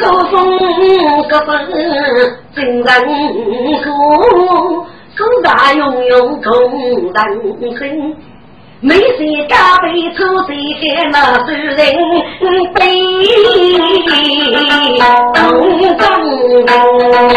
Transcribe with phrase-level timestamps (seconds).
[0.00, 0.32] 口风
[1.28, 1.48] 说风，
[2.54, 2.84] 真人
[3.82, 3.88] 说，
[5.16, 6.48] 手上拥有众
[7.12, 7.16] 人
[7.76, 7.80] 心。
[8.82, 11.76] 没谁加倍出谁害那主人
[12.72, 12.80] 悲，
[15.34, 15.38] 东
[15.96, 16.00] 中
[17.28, 17.36] 人。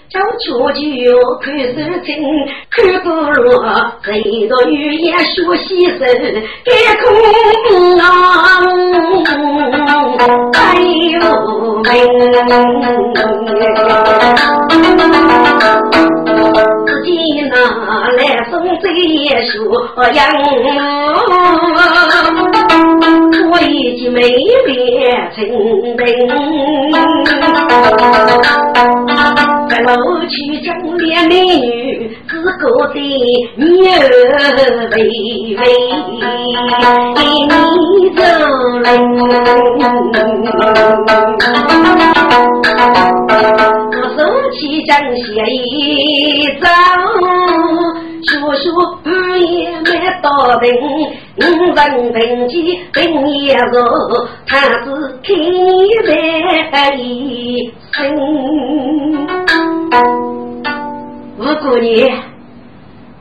[0.11, 1.07] 走出去
[1.41, 2.09] 看事情，
[2.69, 3.63] 看古路，
[4.03, 4.09] 谁
[4.49, 5.99] 读语言学习生，
[6.65, 6.69] 该
[7.01, 7.03] 空
[7.97, 8.03] 啊，
[10.53, 10.59] 哎
[11.11, 11.15] 呦
[16.85, 17.09] 自己
[17.49, 17.55] 拿
[18.09, 18.19] 来
[18.51, 18.51] 送
[18.81, 19.49] 这学
[20.11, 20.19] 样，
[23.49, 24.19] 我已经没
[24.65, 25.39] 变成
[25.95, 26.05] 人。
[29.71, 29.95] 在楼
[30.27, 32.99] 去将脸美女，自个的
[33.55, 33.95] 女儿
[34.91, 34.97] 微
[35.55, 35.63] 微
[37.15, 38.21] 你走
[38.83, 38.85] 来，
[43.95, 44.19] 我手
[44.51, 45.23] 起将鞋
[45.53, 46.67] 一走，
[48.27, 48.63] 叔叔
[49.05, 49.09] 半
[49.41, 49.89] 夜没
[50.21, 50.27] 到
[50.59, 50.63] 人，
[51.37, 51.41] 五
[51.73, 51.79] 人
[52.11, 54.83] 登记等一个，他是
[55.23, 55.31] 听
[56.03, 59.00] 来一声。
[61.51, 62.17] 吴姑娘，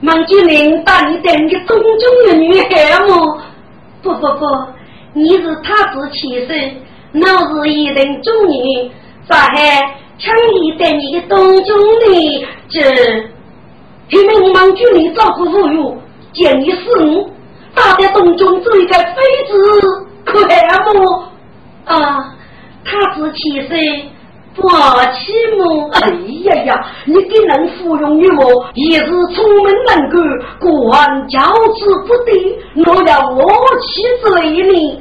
[0.01, 3.41] 孟金玲把你当个宫中的女孩么？
[4.03, 4.47] 不不不，
[5.15, 6.77] 你是太子妾身，
[7.13, 8.89] 我是一人中女，
[9.29, 9.81] 咋还
[10.17, 12.47] 强力待你的东中呢？
[12.69, 12.81] 这
[14.11, 15.99] 因为我孟金玲照顾无用，
[16.33, 17.29] 见你是我，
[17.75, 19.05] 打在东中做一个妃
[19.49, 20.63] 子，可爱
[20.95, 21.25] 么？
[21.85, 22.33] 啊，
[22.85, 24.03] 太子妾身。
[24.63, 24.69] 我
[25.13, 26.09] 妻母，哎
[26.45, 26.87] 呀呀！
[27.07, 30.23] 你给人芙蓉于我，也是聪明能干，
[30.59, 32.59] 管教子不得。
[32.75, 33.49] 若要我
[33.81, 35.01] 妻子为你，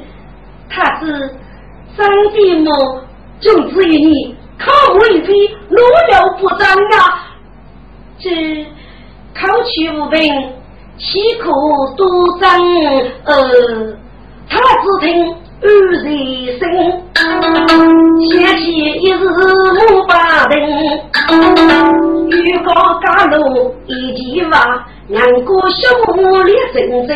[0.68, 1.30] 他是
[1.96, 2.70] 三弟母，
[3.40, 5.34] 就只有你，靠为非，
[5.68, 5.80] 若
[6.12, 7.28] 要不争啊！
[8.18, 8.30] 这
[9.34, 10.52] 口气无凭，
[10.98, 11.50] 岂可
[11.96, 12.06] 多
[12.38, 12.48] 争？
[13.24, 13.96] 呃，
[14.48, 15.34] 他只听。
[15.62, 16.66] 二人生，
[17.14, 17.28] 想
[18.56, 19.14] 起一日
[19.92, 20.58] 五八等，
[22.30, 27.14] 预告家路一句话，两个小母烈真真，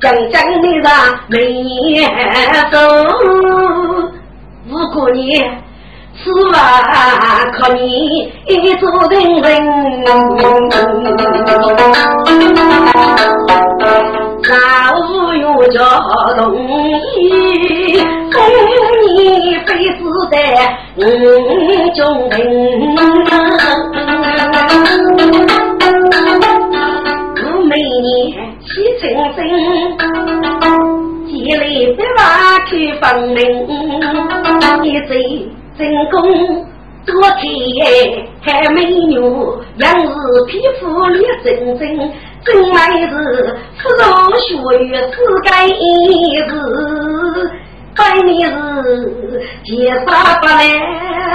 [0.00, 0.90] 将将你让
[1.28, 2.10] 美年
[2.70, 2.78] 走，
[4.70, 5.62] 五过年。
[6.14, 6.56] 此话
[7.52, 8.32] 可你
[8.80, 9.46] 做定人，
[10.06, 10.48] 上午有
[15.70, 15.76] 叫
[16.36, 16.40] 同
[17.16, 17.98] 意，
[18.30, 18.34] 封
[19.16, 19.68] 你妃
[19.98, 20.00] 子
[20.30, 20.34] 在
[20.96, 20.98] 五
[21.94, 22.00] 中
[22.30, 22.32] 人。
[27.36, 28.06] 我每年
[28.60, 28.66] 起
[29.00, 29.02] 清
[29.34, 29.38] 晨，
[31.26, 31.62] 接来
[31.96, 32.20] 百万
[32.68, 32.70] 去
[33.00, 33.36] 访门，
[34.82, 35.10] 一走。
[35.78, 35.80] 正
[36.10, 36.14] 宫
[37.04, 37.46] 多天
[38.42, 39.18] 还美女，
[39.78, 40.12] 样是
[40.46, 41.82] 皮肤绿真真，
[42.44, 42.78] 真乃
[43.08, 43.12] 是
[43.78, 44.02] 芙蓉
[44.38, 44.44] 雪
[44.84, 45.12] 月世
[45.44, 45.50] 间
[45.80, 45.82] 一
[46.38, 46.50] 日，
[47.96, 48.54] 百年是
[49.64, 50.10] 结杀
[50.40, 50.56] 不来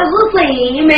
[0.05, 0.35] 是罪
[0.81, 0.91] 名，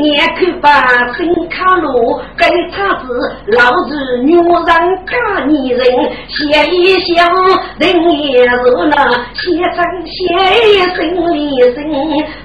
[0.00, 0.68] 年看把
[1.14, 3.06] 新卡路，给他子
[3.48, 4.44] 老子女人
[5.06, 5.80] 嫁女人，
[6.28, 7.26] 写一想
[7.78, 7.84] 人
[8.20, 8.94] 也热闹，
[9.34, 9.44] 写
[9.74, 10.12] 成写
[10.94, 10.98] 心
[11.32, 11.34] 里
[11.74, 11.78] 心，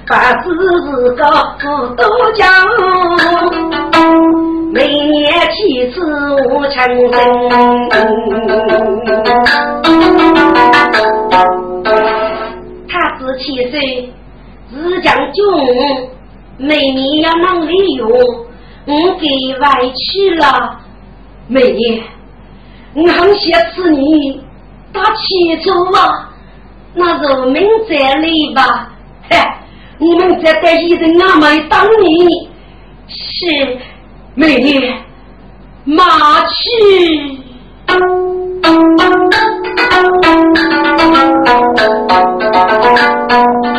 [0.06, 1.22] 把子子个
[1.58, 2.02] 不多
[2.34, 2.42] 讲。
[4.72, 6.00] 每年七次
[6.48, 6.72] 无成
[7.12, 7.14] 生，
[12.88, 14.10] 他子七岁，
[14.70, 15.44] 只将军，
[16.62, 18.08] 每年要忙里用，
[18.86, 19.26] 我给
[19.58, 20.78] 外去了。
[21.48, 22.00] 每年，
[22.94, 24.40] 我很想吃你
[24.92, 26.30] 打七走啊，
[26.94, 28.88] 那就明在里吧。
[29.28, 29.36] 嘿，
[29.98, 32.48] 我们在带一人那么当你
[33.08, 33.78] 是。
[34.34, 34.94] 美女，
[35.84, 37.38] 马去。
[37.88, 38.00] 文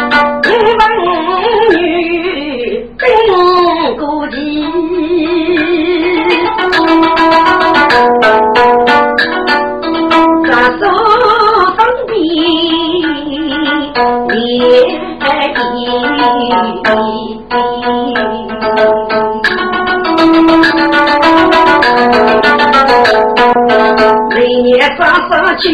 [25.55, 25.67] 去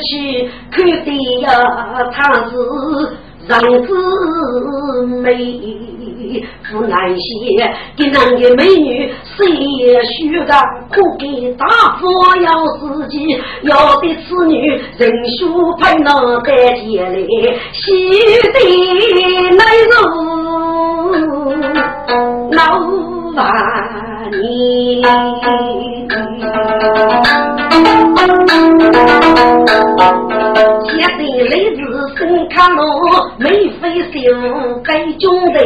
[0.00, 1.48] 去看的呀，
[2.12, 2.50] 她是
[3.48, 3.88] 长子
[5.22, 5.26] 美，
[6.70, 7.24] 不难些
[7.96, 9.46] 给那个美女谁
[9.78, 10.52] 也许个
[10.90, 11.66] 可给大
[11.98, 12.06] 夫
[12.42, 12.46] 要
[12.76, 13.16] 自己
[13.62, 14.52] 要的子女
[14.98, 17.18] 人数不能在前来，
[17.72, 17.86] 喜
[18.52, 18.56] 的
[19.56, 20.06] 那如
[22.52, 22.58] 老
[23.34, 23.38] 万。
[24.30, 25.00] 你
[32.58, 32.82] 子生卡路，
[33.38, 34.18] 眉飞袖
[34.82, 35.62] 盖中队，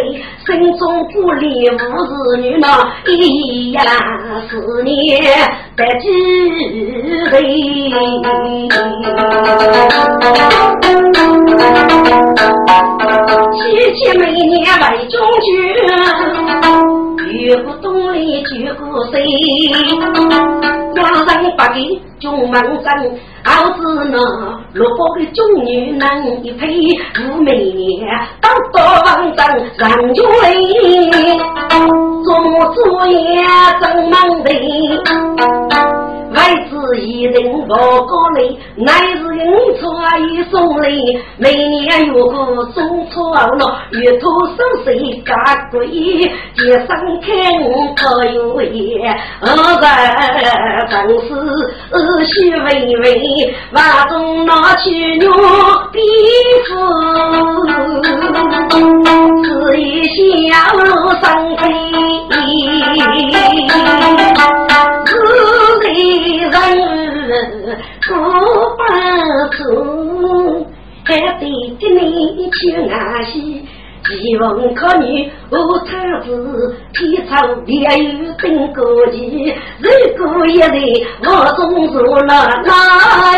[0.46, 1.74] 心中不离无
[2.04, 3.82] 子女嘛，一呀
[4.48, 5.22] 思念
[5.76, 6.10] 在几
[7.30, 7.42] 回。
[13.54, 13.58] 七
[13.94, 16.91] 七每年来中军。
[17.38, 19.24] 越不懂哩就过谁？
[20.94, 21.74] 压人八个
[22.20, 22.86] 中门生，
[23.44, 23.48] 儿
[23.78, 24.18] 子呢？
[24.74, 26.66] 落魄的中女难一配，
[27.24, 28.08] 五每年
[28.40, 29.48] 当多王长
[29.78, 30.46] 让军嘞，
[32.24, 32.28] 做
[32.74, 33.42] 作业
[33.80, 35.91] 真忙的。
[36.32, 37.34] 来自一人
[37.68, 38.40] 我过来，
[38.76, 39.44] 乃是银
[39.78, 39.82] 川
[40.30, 40.88] 一送来，
[41.36, 45.34] 每年有个送错了，月头收谁家
[45.70, 45.86] 贵，
[46.56, 47.28] 街上看
[47.94, 49.06] 可有也，
[49.40, 49.46] 二
[49.80, 49.84] 人
[50.90, 51.28] 正是
[52.24, 55.30] 虚微微，瓦中拿去牛
[55.92, 56.00] 皮
[56.66, 56.70] 肤，
[59.44, 59.82] 是一
[60.48, 60.54] 小
[61.20, 61.62] 生飞。
[66.52, 68.10] 人不
[68.76, 68.80] 把
[69.50, 70.66] 住，
[71.04, 71.42] 还得
[71.78, 73.66] 着你去安息。
[74.18, 77.32] 希望可女无他子，天朝
[77.66, 79.54] 也有真国旗。
[79.78, 80.62] 如果一日
[81.24, 81.26] 我
[81.56, 82.30] 中入了，
[82.64, 82.70] 哪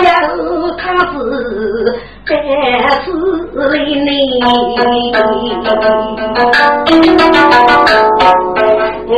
[0.01, 1.15] 有他子
[2.27, 2.33] 在
[3.05, 3.13] 此
[3.69, 4.47] 里呢？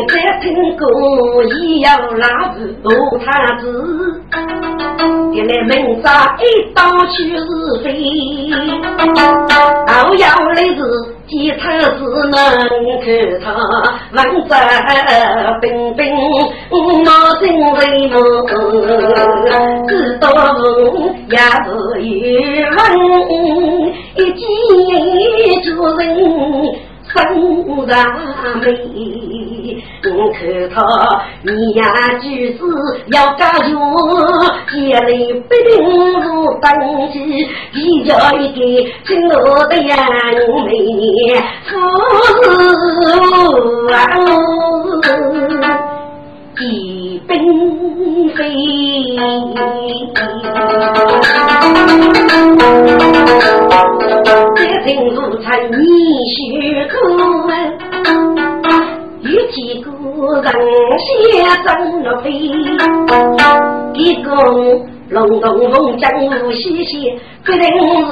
[0.08, 0.44] 再听
[0.76, 0.82] 过
[1.44, 3.64] 也要拉住无他子，
[5.37, 5.71] 一来门
[6.02, 7.45] 上一刀去是
[7.85, 7.93] 非，
[10.02, 10.81] 后要来是。
[11.28, 11.85] 几他是
[12.31, 12.38] 能
[13.00, 13.05] 看
[13.43, 13.47] 他
[14.12, 14.16] 文
[14.47, 14.55] 质
[15.61, 15.64] 彬
[15.97, 16.00] 彬，
[17.02, 18.16] 脑筋为梦，
[19.88, 20.25] 知道
[21.28, 22.73] 也不语文，
[24.14, 24.40] 一见
[25.64, 25.66] 就
[25.97, 26.00] 人。
[27.16, 27.92] 生大
[28.61, 28.66] 美，
[30.04, 30.38] 我看
[30.75, 30.76] 他
[31.42, 31.82] 你呀
[32.18, 32.58] 就是
[33.06, 33.75] 要加油，
[34.68, 35.66] 家里不定
[36.20, 36.25] 如
[36.61, 36.64] 登
[37.11, 37.14] 基，
[37.73, 38.58] 比较一个
[39.04, 39.96] 真我的呀
[40.66, 41.75] 美年富
[43.90, 43.94] 啊，
[46.58, 46.61] 一
[47.26, 47.32] 并
[48.35, 48.40] 非。
[54.56, 55.76] 这正如才你
[56.34, 56.34] 许
[56.88, 56.98] 过，
[59.20, 59.90] 有几个
[60.40, 60.50] 人
[60.98, 61.06] 先
[61.62, 62.30] 争了飞，
[63.92, 64.30] 一个
[65.10, 67.12] 隆咚咚江湖西西，
[67.44, 67.66] 决定
[68.06, 68.10] 是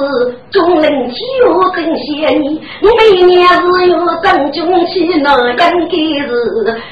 [0.51, 1.15] 众人替
[1.47, 2.89] 我争先你，每
[3.25, 6.29] 年是有争军旗，那应该是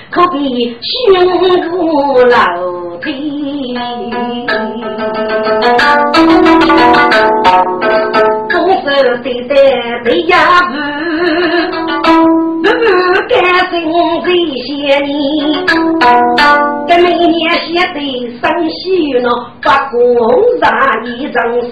[0.10, 0.92] 可比胸
[1.70, 2.38] 骨老
[3.02, 3.14] 腿。
[8.70, 8.84] 手
[9.24, 9.52] 对待
[10.04, 10.38] 对呀
[11.84, 12.70] 不，不
[13.30, 13.34] 敢
[13.70, 13.74] 生
[14.24, 14.28] 这
[14.62, 14.68] 些
[15.00, 15.12] 年，
[16.88, 17.98] 这每年写的
[18.42, 18.80] 生喜
[19.22, 19.28] 呢，
[19.62, 20.00] 不公
[20.60, 20.66] 上
[21.06, 21.38] 一张
[21.70, 21.72] 水，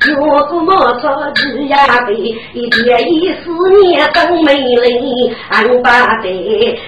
[0.00, 0.10] 若
[0.44, 1.02] 不莫出
[1.34, 2.12] 去呀的，
[2.52, 2.80] 一天
[3.12, 5.90] 一思念更美丽，俺把
[6.22, 6.28] 的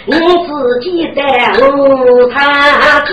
[0.06, 0.12] 我
[0.46, 0.50] 自
[0.82, 1.20] 己在
[1.58, 2.36] 无他
[3.00, 3.08] 子，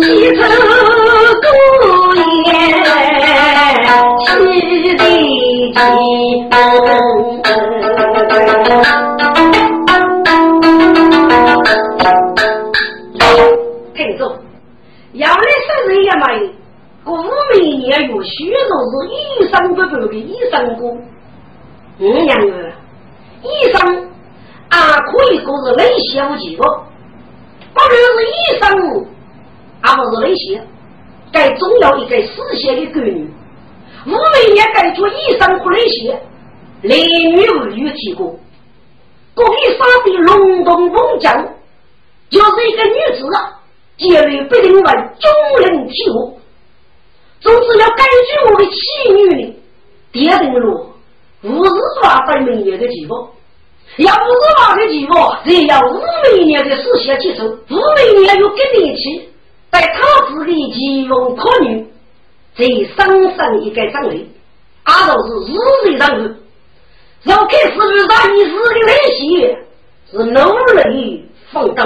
[0.00, 0.04] 几
[0.36, 0.38] 处
[1.42, 1.46] 孤
[2.16, 2.49] 雁
[4.26, 5.72] 是的鸡
[13.94, 14.22] 听众，
[15.12, 16.50] 要来生人也没，
[17.04, 17.16] 古
[17.54, 18.54] 每年有许多
[18.90, 19.16] 是医
[19.50, 20.82] 生不不的医生哥，
[21.98, 22.72] 五娘儿，
[23.42, 23.78] 医生
[24.68, 26.64] 啊可以说是雷血无几个，
[27.74, 29.06] 不论是医生，
[29.80, 30.62] 啊不是雷血，
[31.32, 33.26] 该总要一个死血的概念，
[34.06, 36.18] 五每年该做医生和雷血，
[36.82, 38.34] 男女无有提过。
[39.34, 41.36] 故意杀的隆咚猛将，
[42.30, 43.26] 就是一个女子，
[43.98, 46.38] 结律不定为众人体悟。
[47.40, 49.54] 总之要根据我的妻女呢，
[50.12, 50.86] 奠定了
[51.42, 51.70] 五十
[52.02, 53.16] 八分每年的计划。
[53.96, 59.28] 要五十八的计划，也要五每年的实现接受，五每年有更年期，
[59.70, 61.86] 在他自己吉用可女，
[62.60, 64.30] 这生生一个胜利，
[64.82, 65.54] 阿都是日
[65.86, 66.36] 日上日。
[67.22, 69.56] 绕开始遇上你日的雷袭，
[70.10, 70.40] 是努
[70.90, 71.82] 力奋斗。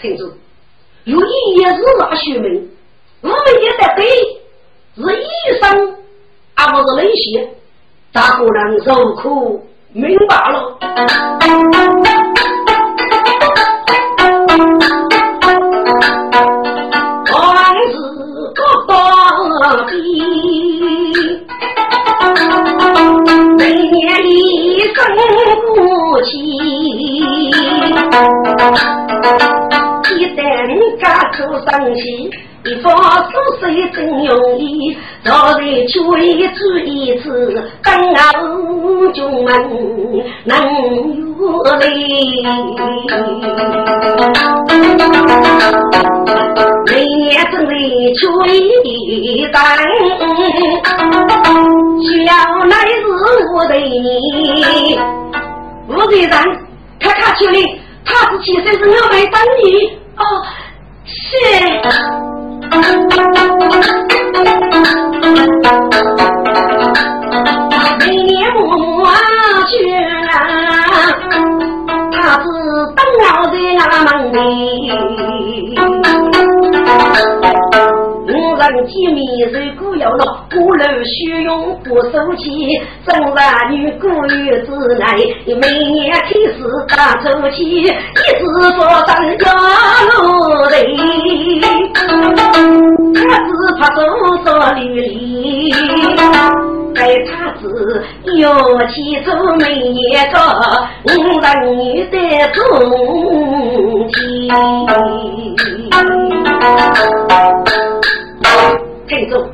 [0.00, 0.32] 听住，
[1.04, 2.68] 有一也是那学名，
[3.20, 4.04] 我们也在对，
[4.96, 5.24] 是医
[5.62, 5.94] 生，
[6.54, 7.48] 阿不是雷袭，
[8.12, 10.76] 大姑娘受苦明白了。
[23.74, 24.96] 年一生
[25.74, 26.38] 不起，
[30.16, 30.38] 一旦
[31.00, 32.00] 家头生气，
[32.64, 32.86] 一发
[33.22, 39.50] 出水真容易，早在秋一煮一次，等候中门
[40.44, 40.54] 能
[41.38, 41.42] 有
[41.76, 41.84] 泪。
[46.86, 47.72] 每年正在
[48.14, 49.60] 秋一等，
[52.02, 52.06] 小
[52.66, 52.98] 乃是
[53.52, 54.98] 我的你，
[55.88, 56.40] 吴队长，
[57.00, 59.64] 看看秋里，他是七岁是我们等你
[60.16, 60.22] 哦，
[61.04, 61.12] 是。
[67.98, 69.04] 每年默默
[69.66, 70.32] 去啊，
[72.12, 72.44] 他是
[72.94, 74.36] 等我在那门里。
[78.76, 85.16] 人见面如果有了，鼓楼虚用不收气，生男女过日子来，
[85.46, 85.54] 每
[85.92, 86.58] 年开始
[86.94, 88.44] 大抽气，一直
[88.76, 89.44] 说上家
[90.12, 90.20] 路
[90.66, 90.76] 里，
[93.14, 93.98] 他只怕多
[94.44, 95.72] 少女里，
[96.94, 97.64] 在他子
[98.36, 98.44] 要
[98.88, 100.36] 起走每年个
[101.04, 101.06] 五
[101.40, 102.14] 人女的
[102.52, 102.54] 中
[104.12, 104.16] 气。
[109.06, 109.48] 听众，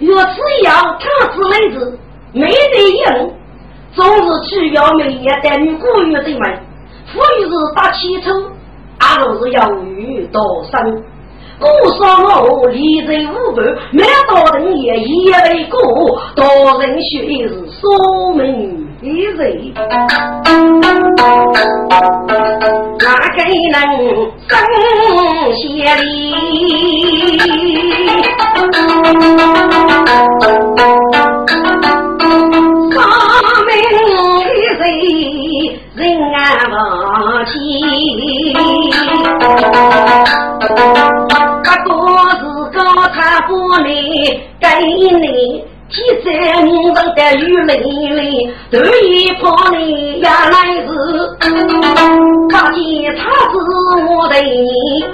[0.00, 0.32] 若此
[0.64, 1.98] 要他子妹子
[2.32, 3.32] 没得用，
[3.94, 6.60] 总是去要每年带女过月的门，
[7.06, 8.30] 富裕是打七抽，
[8.98, 11.04] 阿若是要与多生。
[11.60, 12.04] 故说
[12.42, 15.80] 我离人无伴，每到人也一为过，
[16.34, 16.44] 多
[16.82, 19.74] 人学是说明的人，
[22.98, 23.06] 哪
[23.36, 23.38] 个
[23.70, 23.76] 能
[24.48, 24.52] 生
[25.54, 25.62] 协
[25.96, 26.04] 力？
[34.76, 35.06] 三名
[35.96, 36.06] 的人
[36.72, 37.54] 啊不齐，
[41.84, 42.42] 不过是
[42.72, 42.78] 高
[43.14, 43.50] 他不
[43.84, 43.86] 你
[44.58, 44.64] 给
[45.20, 45.24] 你。
[45.90, 46.30] 七在
[46.62, 50.88] 五人的雨淋淋，头一泡里呀来是，
[52.48, 53.54] 看见他是
[54.08, 55.04] 我的你，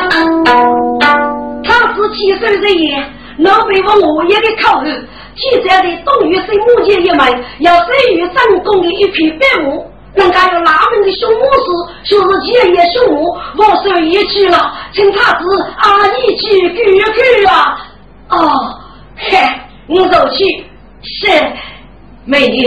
[1.65, 3.05] 他是七岁人，
[3.39, 4.91] 老被我我一个考虑，
[5.35, 9.73] 七在的东岳是目前一枚，要生于正宫的一匹白马，
[10.15, 15.45] 人家有哪门的熊母师，就是前夜熊母，我手一去了，请他子
[15.79, 17.77] 阿姨去举举啊，
[18.31, 18.39] 哦，
[19.17, 19.37] 嘿。
[19.91, 20.65] 我走去，
[21.03, 21.27] 是
[22.25, 22.63] 美女，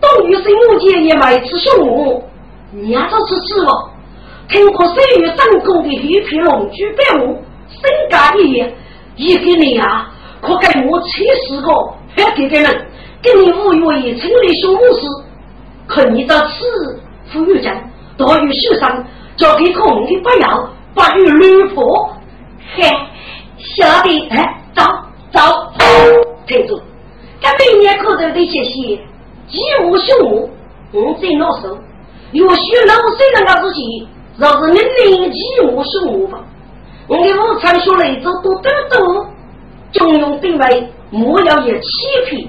[0.00, 2.22] 冬雨生母亲也买一次送我，
[2.70, 3.90] 你要这次吃了，
[4.48, 8.74] 听过岁月正宫的绿皮龙驹白舞，身家一言，
[9.16, 10.10] 一个你啊，
[10.40, 11.70] 可给我七十个，
[12.16, 12.86] 还给个人，
[13.20, 15.06] 给你五月一清的小母事，
[15.86, 16.98] 可你这次
[17.30, 17.76] 富裕家，
[18.16, 19.04] 多于受伤，
[19.36, 22.10] 交给空的不要，不与女婆。
[22.74, 22.84] 嘿，
[23.58, 24.82] 小弟，哎，走
[25.32, 25.40] 走，
[26.46, 26.78] 听住，
[27.40, 29.00] 咱每年口头的些些，
[29.48, 30.50] 吉无凶物，
[30.92, 31.78] 我最恼手。
[32.32, 35.38] 有许老岁人家自己，若是你年纪
[35.70, 36.38] 无凶物吧，
[37.08, 39.26] 我的武昌学来走多多多，
[39.92, 41.90] 中庸定位，莫要有欺
[42.28, 42.46] 骗，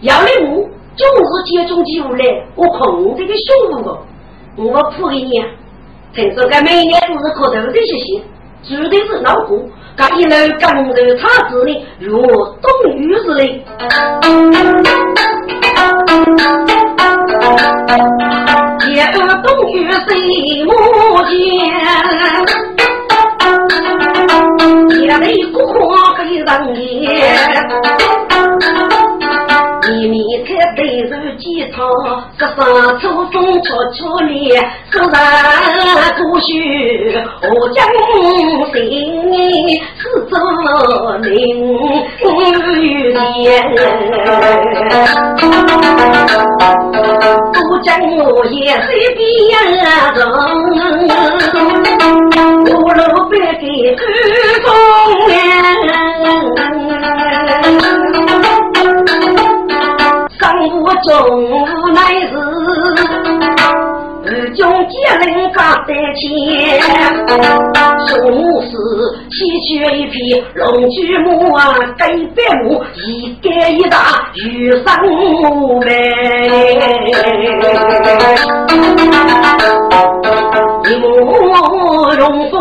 [0.00, 3.98] 要你我总是接中机务来，我控这个凶物哦，
[4.56, 5.42] 我铺给你，
[6.14, 8.22] 听说个每年都是口头的些些。
[8.60, 12.22] 绝对是老虎，干一楼刚柔他子呢，如
[12.62, 13.42] 冬雨似的。
[18.88, 20.72] 夜儿冬雨谁莫
[21.28, 21.36] 见？
[25.00, 27.36] 夜里孤花飞人烟。
[29.90, 31.82] 一面开对着吉他，
[32.36, 34.54] 歌声初风悄悄里，
[34.90, 35.14] 手上
[36.16, 36.46] 古须
[37.42, 37.76] 我将
[38.72, 38.78] 心
[39.96, 40.32] 是做
[41.18, 41.28] 灵
[41.72, 41.74] 雨
[43.14, 43.44] 天，
[47.54, 49.18] 不将我也随便
[49.72, 49.78] 人，
[52.74, 53.64] 我老百给
[66.28, 66.90] 家
[67.26, 67.38] 得钱，
[68.06, 68.68] 宋母是
[69.30, 70.16] 西去一片
[70.54, 71.26] 龙驹马
[71.58, 71.62] 啊，
[71.96, 72.00] 改
[72.34, 72.98] 白马一
[73.42, 73.96] 改一大
[74.34, 74.86] 玉山
[75.84, 75.86] 梅，
[80.84, 81.06] 一目
[82.16, 82.52] 龙凤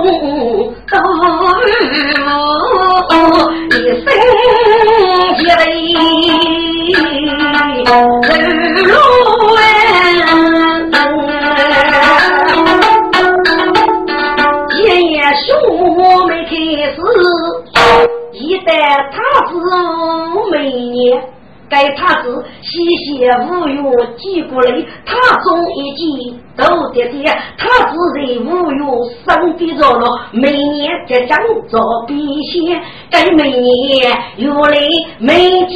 [21.70, 23.82] 该他子西斜无月
[24.16, 24.72] 寄过来，
[25.06, 27.26] 他中一计都得的，
[27.58, 28.80] 他子在无月
[29.26, 32.82] 生的着了，每年这张做笔仙，
[33.12, 34.80] 该每年又来
[35.20, 35.76] 每酒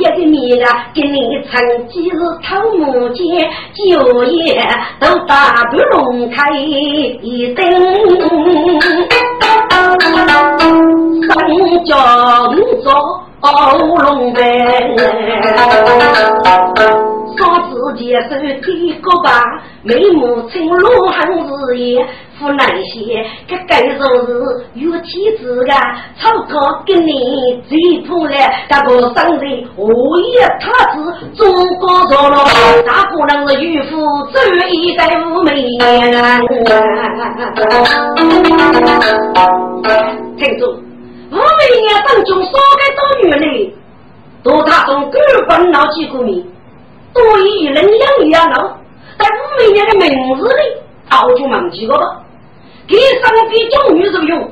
[0.00, 4.60] 一个米啊，给你趁几日偷木剑，酒也
[4.98, 7.64] 都打不拢开一灯，
[11.28, 13.29] 上将做。
[13.40, 14.42] 熬龙门，
[17.38, 18.28] 说自己是
[18.60, 19.30] 天国吧，
[19.82, 22.06] 眉目清罗汉日夜，
[22.38, 25.72] 湖南些个该说是有天子个，
[26.20, 28.34] 草稿给你最破了，
[28.68, 29.88] 那个生人我
[30.20, 30.98] 也他子
[31.34, 32.36] 中国着了，
[32.82, 33.96] 大不能是渔夫
[34.32, 36.12] 走一代五美年，
[40.36, 40.89] 听住。
[41.30, 43.74] 五百年当中，少该到女嘞，
[44.42, 46.44] 多他从根本闹几个名，
[47.14, 48.76] 多以人养养老，
[49.16, 50.62] 但五百年的名字呢，
[51.08, 52.22] 早就忘记了吧？
[52.88, 54.42] 给上边种女受用，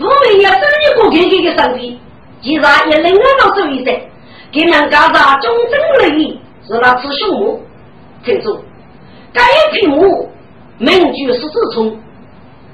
[0.00, 1.98] 五百年生一个给给个上边，
[2.42, 4.10] 其实也能按照这一些，
[4.52, 7.62] 给人家啥种正类是那吃畜牧，
[8.24, 8.60] 听住，
[9.32, 10.28] 该批木
[10.76, 11.98] 名句是自从，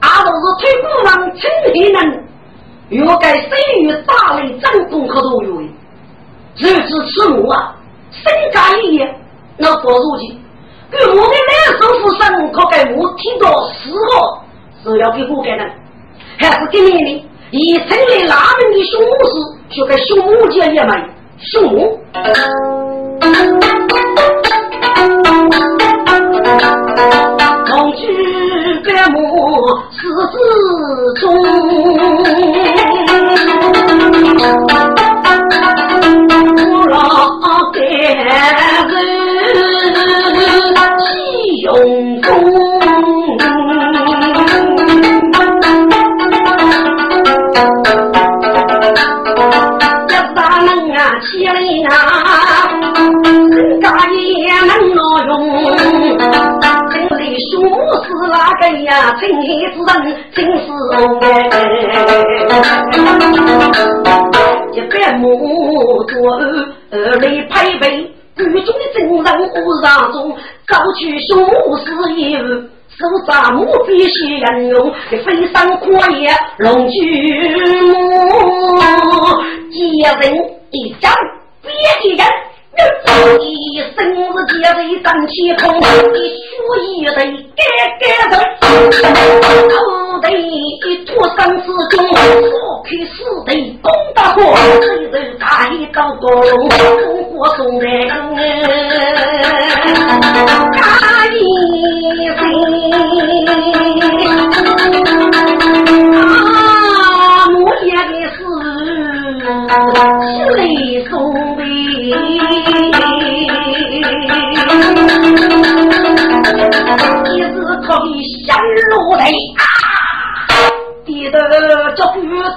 [0.01, 2.25] 阿都是推古王称黑人。
[2.99, 3.51] 若该生
[3.81, 5.65] 于大雷战功可多有为，
[6.59, 7.75] 日子此母啊，
[8.11, 9.19] 身家一业，
[9.57, 10.39] 那不如今，
[10.91, 14.39] 给我的两手扶身，可给我听到时候
[14.83, 15.65] 是要给我给的，
[16.39, 17.25] 还是给你呢？
[17.51, 19.35] 以城里拉门的凶母事，
[19.71, 21.99] 就该凶母家也买凶母。
[27.67, 28.03] 同居
[28.85, 29.17] 百母
[29.91, 30.01] 四
[30.31, 30.35] 子
[31.21, 32.72] 中。
[59.19, 59.93] 青衣之人
[60.33, 61.01] 真是红
[64.73, 65.25] 一百亩
[66.05, 66.41] 多二
[66.91, 67.19] 来
[67.51, 67.85] 配备，
[68.37, 70.17] 狱中的真人无上中，
[70.67, 71.31] 早去书
[71.85, 72.45] 是业务，
[72.89, 76.95] 手扎木必须人用，飞上跨越龙驹
[77.83, 77.95] 木，
[79.71, 80.13] 几人
[80.71, 81.13] 一张
[81.63, 81.71] 别
[82.09, 82.27] 一人。
[82.75, 84.17] 一生日
[84.49, 85.63] 节日一张天空，
[86.13, 86.17] 你
[86.81, 87.21] 一得改
[88.01, 88.35] 改人，
[89.69, 89.77] 土
[90.23, 90.27] 地
[91.05, 93.51] 土生之中，我开四得
[93.83, 94.41] 功大过，
[94.81, 97.91] 谁人大一刀过龙，中国宋人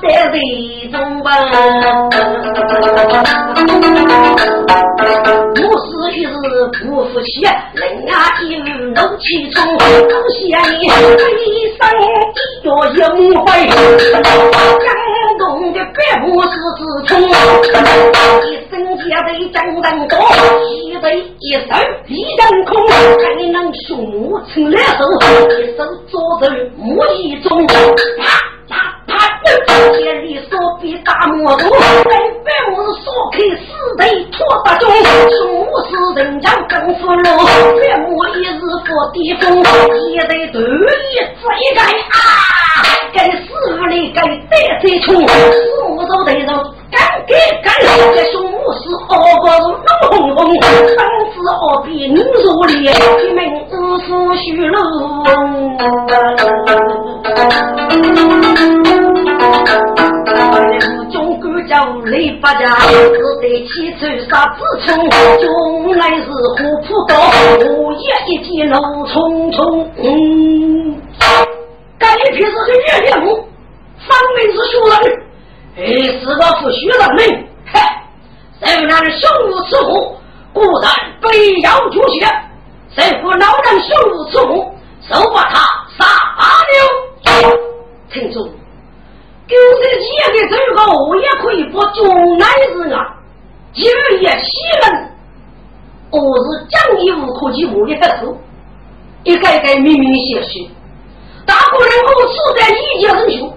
[0.01, 0.34] 在水
[0.91, 1.31] 中奔。
[5.58, 6.27] 我是一日
[6.84, 7.41] 不服气，
[7.73, 9.79] 人啊一路怒气冲，恭
[10.31, 10.51] 喜你
[10.86, 10.88] 一
[11.77, 12.03] 生一
[12.63, 12.99] 脚英
[13.36, 14.89] 辉，感
[15.38, 20.13] 动的百步是之冲，一生下的江人多，
[20.63, 20.69] 一
[21.01, 21.05] 对
[21.39, 21.60] 一手
[22.08, 22.93] 一人空，还
[23.51, 25.03] 能雄武成两手，
[25.49, 26.43] 一手左手
[26.77, 27.73] 木一中，啪
[28.67, 28.73] 啪
[29.15, 29.21] 啪。
[29.97, 32.12] 千里所比大魔头，本
[32.43, 33.63] 本我是所开四
[33.97, 34.01] 腿
[34.32, 35.89] 拖大中，中午是
[36.21, 37.30] 人家更富路，
[37.80, 39.43] 岳母一日过地风，
[40.10, 42.15] 一对头一追赶啊，
[43.13, 45.34] 跟四五里跟带水冲，四
[45.88, 46.47] 五走对肉
[46.91, 46.95] 干
[47.28, 47.32] 干
[47.63, 47.67] 干，
[48.15, 50.39] 这中午是熬过如闹哄哄，
[50.97, 53.39] 当时熬比牛肉里，一门
[53.71, 54.75] 五福虚龙。
[59.56, 67.15] 五中官叫雷八家，只得起手杀子冲，中来是虎扑刀，
[67.65, 68.76] 午夜一见怒
[69.08, 69.89] 冲冲。
[69.98, 71.02] 嗯，
[71.98, 73.48] 该一批是个月亮母，
[74.00, 74.94] 分明是虚人，
[75.78, 75.80] 哎，
[76.20, 77.22] 是个不虚人呢。
[77.68, 77.80] 嘿，
[78.62, 80.18] 谁让胸无此虎，
[80.54, 80.91] 固然
[81.22, 82.28] 非要出血；
[82.94, 84.76] 谁不老人胸无此虎，
[85.10, 85.60] 手把他
[85.98, 86.04] 杀
[86.65, 87.58] 了。
[88.12, 88.50] 听住。
[89.47, 93.15] 就是前的这个我也可以不中来日啊，
[93.73, 94.49] 今日也喜
[94.81, 95.12] 人，
[96.10, 98.36] 我是讲义无可及无的头，
[99.23, 100.67] 一个个明明显显，
[101.45, 103.51] 大国人我处在一家人群，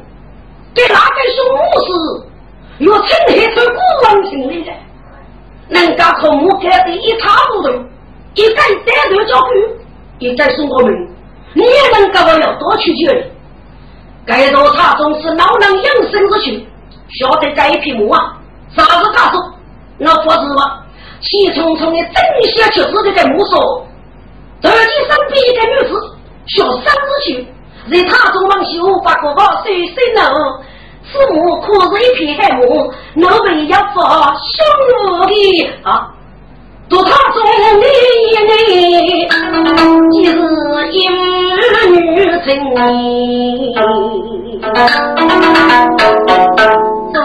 [0.75, 4.73] 对那个是武士，有成黑出古人心里的，
[5.69, 7.71] 人家可木开的一塌糊涂，
[8.35, 10.93] 一个单头交兵，一个送过门，
[11.55, 13.31] 你也能够要多去救人。
[14.29, 16.69] 该到他总是老狼养生之去，
[17.19, 18.37] 晓得这一匹马啊，
[18.77, 19.39] 啥子大手，
[20.01, 20.85] 老不是吗？
[21.23, 22.13] 气冲冲的正
[22.55, 23.87] 下去指的在摸索，
[24.61, 25.93] 这里身边一个女子，
[26.47, 27.47] 小三子去，
[27.91, 30.21] 在他中往修把个宝碎碎了。
[31.11, 32.61] 父母可是一匹黑马，
[33.15, 34.55] 那位要发凶
[35.17, 35.33] 恶的
[35.83, 36.13] 啊！
[36.91, 39.27] 到他中的一年，
[40.13, 40.37] 其实
[40.93, 41.48] 因。
[42.39, 43.83] 女真，
[47.13, 47.17] 这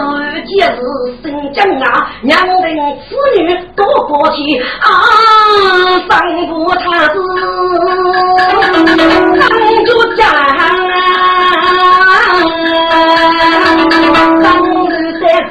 [0.46, 0.76] 既是
[1.22, 1.86] 新疆啊，
[2.22, 2.76] 娘人
[3.08, 3.38] 子女
[3.76, 4.90] 多过气啊，
[6.08, 6.12] 上
[6.48, 7.14] 不他子
[9.38, 9.42] 当
[9.84, 10.20] 主家
[14.42, 14.44] 当
[14.88, 15.22] 日在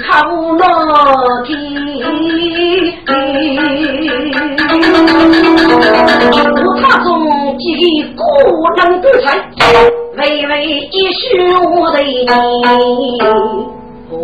[0.00, 0.10] 靠
[0.58, 0.60] 老
[1.44, 1.50] 天。
[6.64, 7.06] 我他中
[7.62, 8.22] 几个
[8.76, 9.38] 能得才，
[10.16, 10.50] 微微
[10.90, 11.20] 一虚
[11.54, 12.26] 我的你。
[14.10, 14.14] 哦，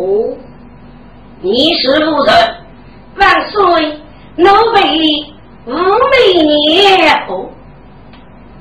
[1.40, 2.34] 你是夫人，
[3.16, 3.56] 万岁，
[4.36, 4.76] 奴婢
[5.66, 7.14] 吴美年。
[7.28, 7.48] 哦，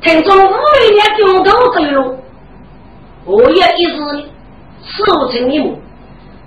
[0.01, 2.15] 听说吴美年中途走路，
[3.25, 3.95] 我也一时
[4.81, 5.75] 说成你母，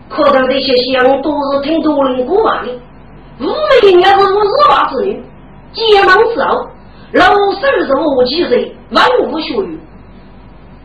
[0.08, 2.68] 可头这些乡都是听多人过话的。
[3.40, 5.20] 五妹应该是五十八之女，
[5.72, 6.66] 结盟之后，
[7.12, 9.80] 老手是无几岁，万无学语。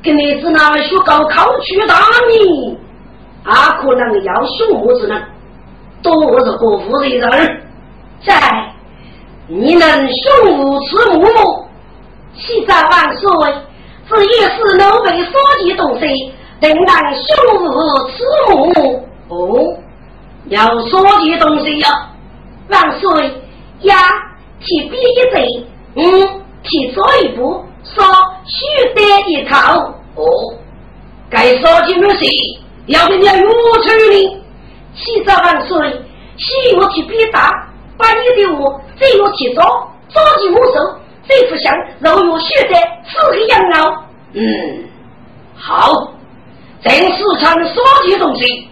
[0.04, 1.96] 跟你子那学高考去大
[2.28, 2.78] 名，
[3.44, 5.22] 啊，可能要雄武之能，
[6.02, 7.62] 多是国父的人。
[8.26, 8.74] 在
[9.48, 11.66] 你能雄武此母母，
[12.36, 13.30] 七十万岁，
[14.10, 17.26] 这也是奴婢所及东西，定当雄
[17.62, 17.70] 武
[18.10, 19.06] 此母。
[19.28, 19.78] 哦，
[20.48, 22.10] 要所及东西呀。
[22.68, 23.32] 万岁
[23.82, 23.96] 呀！
[24.60, 28.04] 提笔一贼，嗯，提左一步，说
[28.46, 29.94] 须得一套。
[30.16, 30.24] 哦，
[31.30, 32.26] 该说的没事，
[32.88, 34.42] 要人家如处理。
[34.96, 35.90] 七十万岁，
[36.38, 37.50] 西我提笔打，
[37.98, 39.62] 把你的我这我提走，
[40.14, 42.76] 着急没收，这副相肉肉血的，
[43.10, 44.04] 此黑养老。
[44.34, 44.44] 嗯，
[45.58, 46.14] 好，
[46.82, 48.70] 正市场所的东西，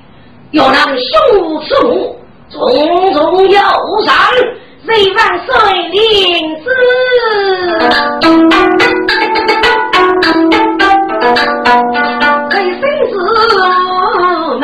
[0.51, 2.19] 要让雄武此母。
[2.49, 2.59] 重
[3.13, 3.59] 重有
[4.05, 4.15] 赏，
[4.85, 5.51] 谁万岁
[5.91, 5.97] 领
[6.61, 6.65] 旨？
[12.51, 13.13] 黑身子
[14.59, 14.61] 美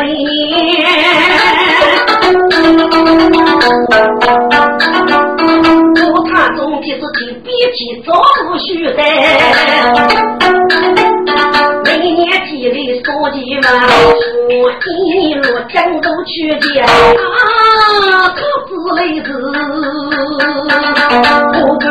[6.12, 8.08] 我他总体自己比起早
[8.46, 9.02] 不许的，
[13.32, 13.68] 累所计嘛，
[14.50, 14.72] 我
[15.06, 16.90] 一路江州去见啊，
[18.36, 19.28] 可子累子，
[21.54, 21.86] 不敢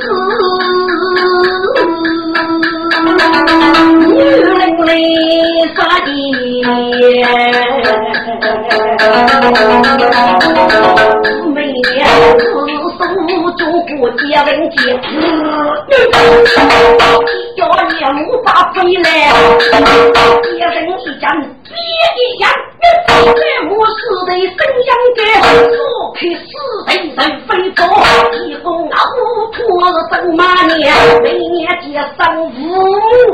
[0.00, 0.04] 死，
[4.06, 4.50] 女人。
[4.80, 4.88] 累
[5.76, 6.08] 啥的，
[11.54, 11.58] 每
[13.30, 13.40] 年。
[13.40, 14.78] 手中不接文件，
[17.56, 17.60] 叫
[17.98, 19.06] 夜幕把回来，
[20.44, 20.66] 一人
[20.98, 21.24] 一针
[21.64, 21.72] 别
[22.16, 22.44] 一样，
[23.34, 23.90] 这幕是
[24.26, 25.20] 得怎样的？
[25.76, 25.78] 说
[26.14, 26.50] 开是
[26.86, 27.80] 得人非多，
[28.46, 29.18] 一共老婆
[30.10, 30.42] 走马
[30.74, 30.80] 年，
[31.22, 31.86] 每年接
[32.18, 32.54] 生五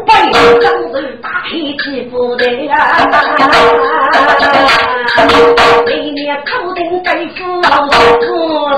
[0.07, 0.11] 百，
[0.61, 2.75] 真是大黑气不得啊！
[5.87, 7.63] 每年头顶盖夫我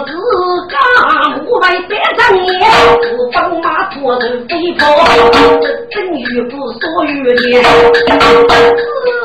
[0.05, 0.16] 自
[0.68, 0.74] 家
[1.46, 2.46] 五百百丈年，
[3.16, 4.83] 不放马拖着飞跑，
[5.90, 8.05] 真与不所欲的，自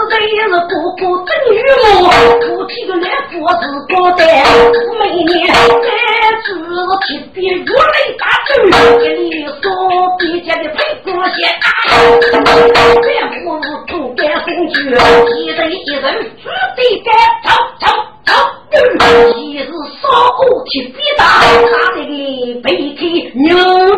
[0.10, 0.32] 在是
[0.70, 1.54] 不不真与
[2.04, 2.06] 我，
[2.42, 4.22] 夫妻个来过是过得，
[5.00, 5.56] 每年在
[6.46, 6.48] 自
[7.08, 8.52] 皮皮如雷打头，
[9.00, 9.24] 给你
[9.62, 9.64] 说
[10.20, 11.38] 比家的配过些，
[13.02, 13.08] 别
[13.44, 14.76] 不如土干生去，
[15.36, 16.44] 一人一人只
[16.76, 17.10] 得该，
[17.48, 17.48] 走
[17.80, 17.88] 走
[18.26, 18.30] 走，
[19.38, 19.58] 一日
[20.02, 20.04] 烧
[20.36, 22.08] 锅去必打，他那个
[22.62, 23.02] 背开
[23.34, 23.48] 牛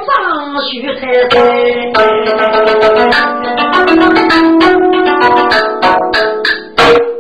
[0.05, 0.07] 长
[0.61, 1.01] 血菜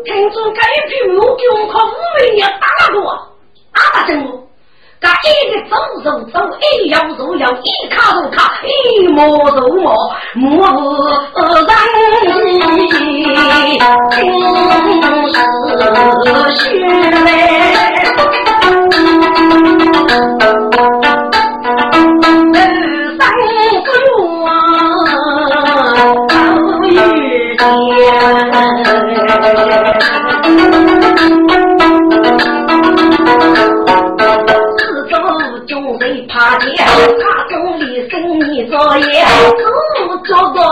[0.05, 2.95] 听说该批木匠靠五位年打过，
[3.73, 4.13] 打不正。
[5.01, 9.93] 那一个走走走，一摇走摇，一卡走卡，一摸走摸，
[10.33, 10.67] 摸
[11.33, 11.41] 不
[15.85, 16.63] 人心是
[17.23, 17.25] 嘞。
[37.19, 39.05] 他总理生意作业，
[40.07, 40.63] 我做工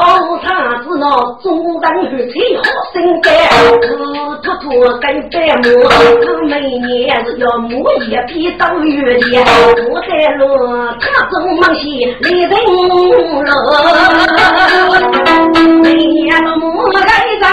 [0.41, 0.47] 厂
[0.83, 1.05] 子那
[1.41, 1.43] 中
[1.81, 2.61] 人去吹好
[2.93, 3.33] 生干，
[3.71, 4.65] 我突突
[4.99, 5.87] 跟白木，我
[6.47, 6.89] 每年
[7.25, 7.71] 是要磨
[8.03, 9.25] 一批到月的，
[9.89, 10.41] 我在路
[10.99, 11.81] 他总忙些
[12.21, 12.51] 累人
[13.43, 13.47] 了，
[15.81, 17.01] 每年都磨来
[17.41, 17.43] 张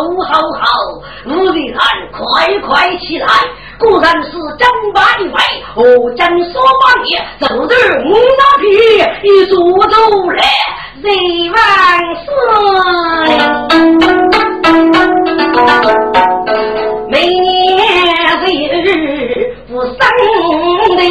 [0.00, 0.66] 好好好！
[1.26, 3.26] 五弟汉，快快起来！
[3.78, 5.30] 果然是真百位，
[5.74, 7.74] 我真说八爷，走日
[8.06, 8.08] 五
[8.38, 8.64] 大皮，
[9.22, 9.58] 一做
[9.88, 9.96] 走
[10.30, 10.42] 来，
[11.02, 11.06] 谁
[11.50, 11.58] 万
[12.24, 12.26] 岁！
[17.10, 17.44] 每年
[18.42, 18.46] 这
[18.80, 19.92] 日不生
[20.96, 21.02] 的，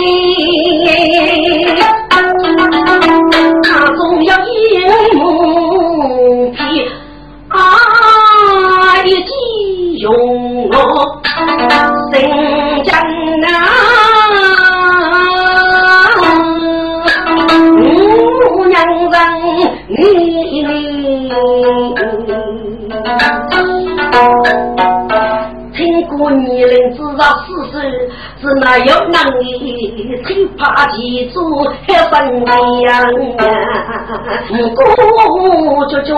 [26.20, 28.10] 听过你人知道事实，
[28.42, 31.40] 只那有能力，最怕记住
[31.88, 33.08] 还分量呀。
[34.76, 36.12] 过这种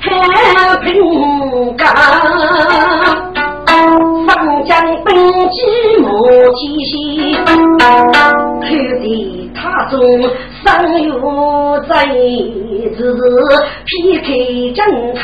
[0.00, 1.86] 还平刚，
[4.26, 5.14] 方将本
[5.48, 5.62] 机
[6.02, 7.34] 莫气息，
[8.60, 8.68] 看
[9.00, 9.98] 的他中
[10.62, 11.08] 上有
[11.88, 12.04] 在，
[12.98, 13.18] 只是
[13.86, 14.26] 劈开
[14.74, 15.22] 正头。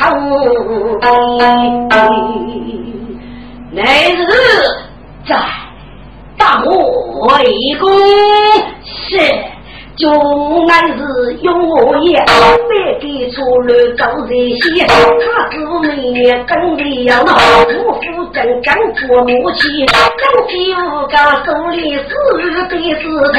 [3.73, 4.25] 乃日
[5.25, 5.35] 在
[6.37, 7.89] 大魏公
[8.83, 9.60] 是。
[9.97, 10.09] 就
[10.67, 12.23] 俺是用我也，
[12.69, 14.85] 别给出来搞这些。
[14.87, 14.91] 他
[15.51, 17.29] 是每年跟的要闹，
[17.67, 18.75] 我夫正干
[19.07, 19.93] 过母亲，刚
[20.47, 22.01] 起五个手里是
[22.69, 23.35] 对是对，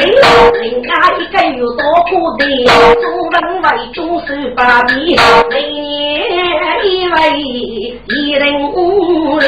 [0.61, 0.89] 另外
[1.19, 2.41] 一个又多苦的，
[3.01, 5.17] 做人为中手把臂，
[5.49, 5.81] 每年
[6.83, 7.15] 一位
[8.07, 8.41] 一人
[8.73, 9.43] 五里。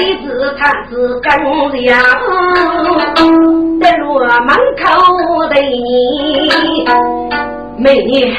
[0.00, 1.84] 妹子她子干了，
[3.78, 6.88] 在我门口的你。
[7.76, 8.34] 美女，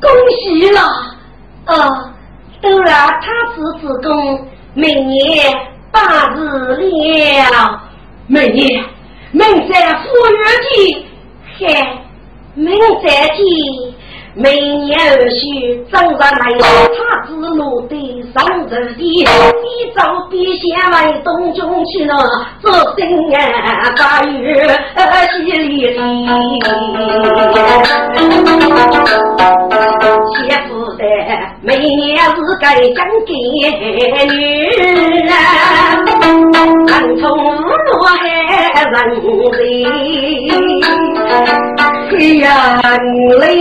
[0.00, 0.80] 恭喜了！
[1.66, 2.10] 啊，
[2.62, 5.54] 都让他子子宫，明年
[5.90, 6.00] 八
[6.34, 6.76] 字
[7.50, 7.82] 了。
[8.26, 8.82] 美女，
[9.32, 11.06] 明在赴约的，
[11.58, 12.02] 嗨，
[12.54, 13.94] 明在的。
[14.34, 19.26] 每年二许，正在来他之路的上州地，一
[19.94, 22.16] 早比先来东中去了，
[22.62, 23.38] 做新年
[23.98, 24.66] 八月
[24.96, 25.94] 喜里里，
[30.32, 31.00] 媳妇的
[31.60, 32.64] 每年是该
[32.94, 33.34] 嫁给
[34.28, 34.34] 女
[35.26, 35.30] 人，
[36.86, 38.12] 南从罗海
[38.90, 39.56] 人人。
[42.12, 42.46] 哎呀，
[43.00, 43.08] 女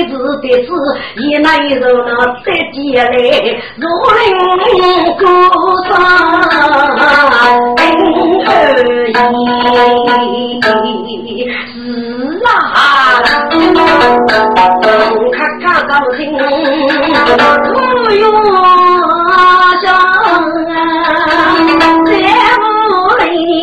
[0.10, 0.68] 子的子
[1.16, 2.10] 一来人那
[2.44, 3.10] 再接来，
[3.78, 3.84] 如
[4.18, 4.20] 临
[5.18, 5.24] 高
[5.88, 5.90] 山
[7.32, 7.88] 而已。
[8.52, 8.54] 是
[12.44, 12.80] 啊，
[15.32, 16.20] 看看高兴，
[18.04, 18.24] 不用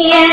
[0.09, 0.29] 一人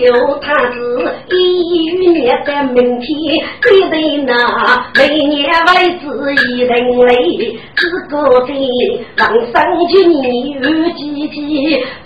[0.00, 0.87] 有他子
[2.28, 3.08] 一月的明天，
[3.62, 6.04] 对对那每年为子
[6.52, 6.70] 一人
[7.06, 8.52] 累，只顾的
[9.16, 9.48] 让生
[9.88, 10.62] 去你二
[10.92, 11.00] 姐
[11.32, 11.36] 姐，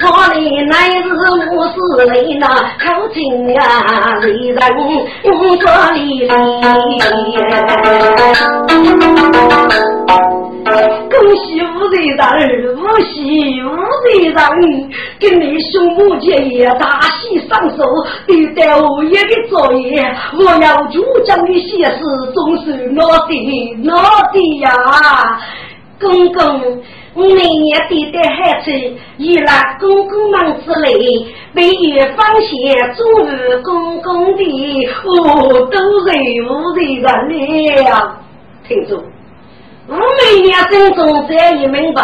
[0.00, 1.04] 我的乃是
[1.50, 1.74] 我是
[2.12, 2.46] 累那
[2.78, 3.60] 靠近呀，
[4.22, 4.60] 为人
[5.60, 6.30] 说理理。
[11.10, 12.30] 恭喜吴队长，
[12.76, 13.68] 恭喜吴
[14.04, 14.48] 队长，
[15.20, 17.84] 跟你兄母结业，大喜上手，
[18.26, 20.02] 对待物业的作业，
[20.38, 21.98] 我要主将的写诗，
[22.32, 23.92] 总是我的我
[24.32, 24.70] 的呀。
[26.00, 26.82] 公公，
[27.14, 28.72] 我那年对待孩子，
[29.18, 36.10] 遇了公公忙之类，被月放下，终于公公的，我都是
[36.48, 38.16] 吴队长了，
[38.66, 39.11] 听众。
[39.88, 42.02] 我每年心中这样一明白，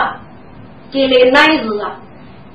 [0.91, 1.95] 将来乃日啊，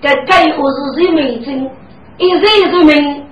[0.01, 1.69] 该该何是人民真，
[2.17, 3.25] 一人人民，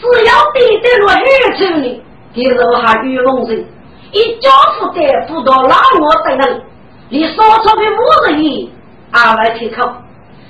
[0.00, 1.24] 只要对得落黑
[1.56, 3.64] 处呢，就是我还愚蒙人，
[4.12, 6.62] 一家子的不到哪我等人，
[7.08, 8.72] 你说出的五十亿，
[9.10, 9.90] 二万提口，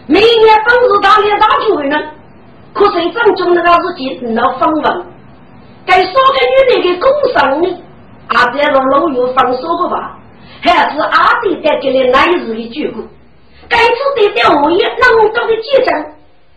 [0.07, 1.99] 每年本事大连大就会呢，
[2.75, 5.07] 可是正中那个是进到访问，
[5.87, 7.83] 该说给女人给工伤呢，
[8.29, 10.19] 啊，这个老有放说过吧？
[10.63, 13.01] 还是阿弟带给了来日的眷顾。
[13.69, 16.05] 该次对待物业能够的结账，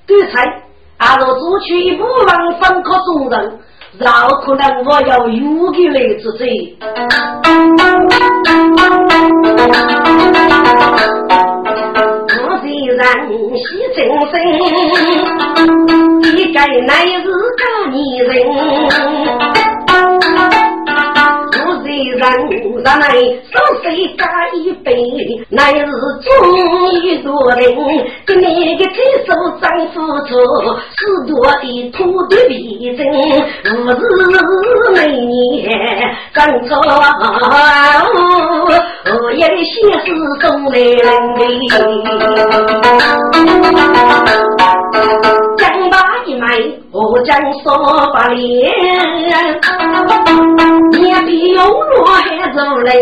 [0.07, 0.61] 刚才
[0.97, 2.27] 阿若做出一部分
[2.59, 3.59] 分科众人，
[3.99, 6.77] 绕可能我要有个来之罪。
[12.41, 13.01] 我虽然
[13.57, 13.63] 是
[13.95, 13.97] 真
[14.31, 14.33] 心，
[16.35, 17.25] 一个乃是
[17.59, 18.31] 大女人。
[22.23, 23.09] 人人来
[23.51, 23.85] 手水
[24.17, 24.21] 加
[24.53, 24.87] 一杯，
[25.49, 26.29] 乃是忠
[26.93, 27.59] 义多人。
[28.25, 28.43] 跟你
[28.77, 28.95] 的亲
[29.27, 29.29] 手
[29.61, 29.95] 丈夫
[30.27, 30.31] 做，
[30.97, 32.99] 许多的土地为证。
[33.73, 35.27] 五日每年
[36.33, 36.71] 刚做，
[39.05, 39.73] 我也先
[40.05, 40.07] 是
[40.41, 41.03] 送来人
[41.67, 41.71] 将
[42.03, 42.33] 把一
[44.93, 45.42] 买，
[46.91, 47.75] 我将说
[48.13, 48.71] 把脸，
[50.91, 52.93] 面皮有落还走人。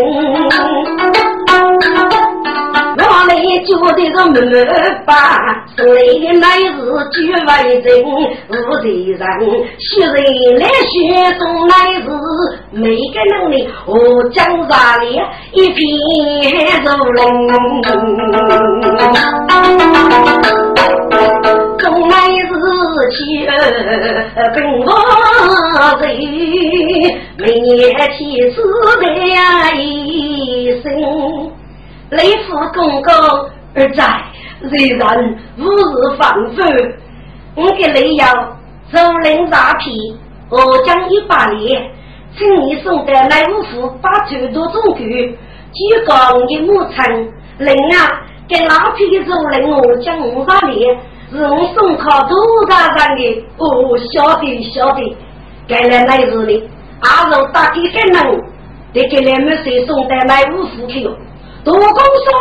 [2.94, 3.34] 我来
[3.64, 4.36] 觉得个没
[5.06, 5.12] 把，
[5.76, 5.96] 生来
[6.38, 6.74] 乃是
[7.12, 7.82] 局外人，
[8.48, 9.20] 无敌人，
[9.78, 10.16] 学人
[10.58, 10.90] 来学
[11.38, 12.04] 中来是
[12.70, 12.80] 每
[13.12, 13.92] 个能力，我
[14.30, 15.04] 将啥里
[15.52, 15.78] 一片
[16.84, 17.20] 如人，
[21.82, 22.14] 中乃
[22.46, 22.48] 是
[23.10, 23.50] 妻儿
[24.54, 24.86] 本我
[26.00, 26.06] 人，
[27.36, 27.74] 每年
[28.16, 28.56] 妻子
[29.00, 29.04] 的
[29.76, 30.84] 一生。
[32.10, 33.12] 雷府公公
[33.74, 34.22] 而在，
[34.70, 35.02] 虽然
[35.58, 36.92] 吾日放风，
[37.56, 38.56] 我给雷阳
[38.92, 40.16] 走人扎皮，
[40.50, 41.90] 我将一把脸，
[42.38, 46.12] 请你送的来五府把头多种狗，举高
[46.48, 50.96] 一木城，人啊，给拉皮的走人我将五把脸，
[51.32, 52.36] 是我送靠多
[52.68, 55.16] 大人的，哦，晓得晓得，
[55.66, 56.68] 该来来日里，
[57.00, 58.42] 阿肉打给个人，
[58.92, 61.10] 得给你们谁送的来五十去哟。
[61.64, 61.94] 多公说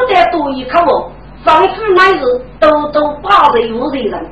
[0.09, 1.09] 的多一口哦，
[1.45, 4.29] 仿佛乃是都都八十五岁人。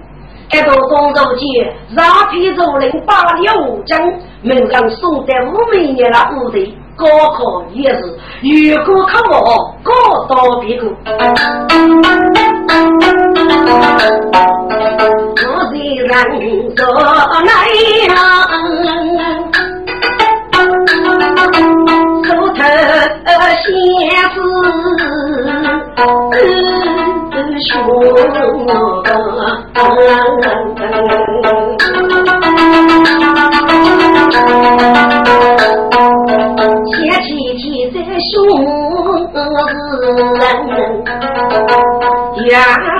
[0.49, 3.95] 这多公肉节，拉皮肉人八了五斤，
[4.41, 8.01] 门上送的五美年了五岁，高考也是，
[8.41, 10.87] 如果考我，高到别个。
[17.45, 17.53] 来
[18.07, 18.11] 呀，
[22.25, 22.61] 头头
[23.63, 23.67] 先
[27.33, 27.73] 是说。
[36.85, 37.63] 前几天
[37.93, 38.29] 在凶
[42.49, 42.57] 牙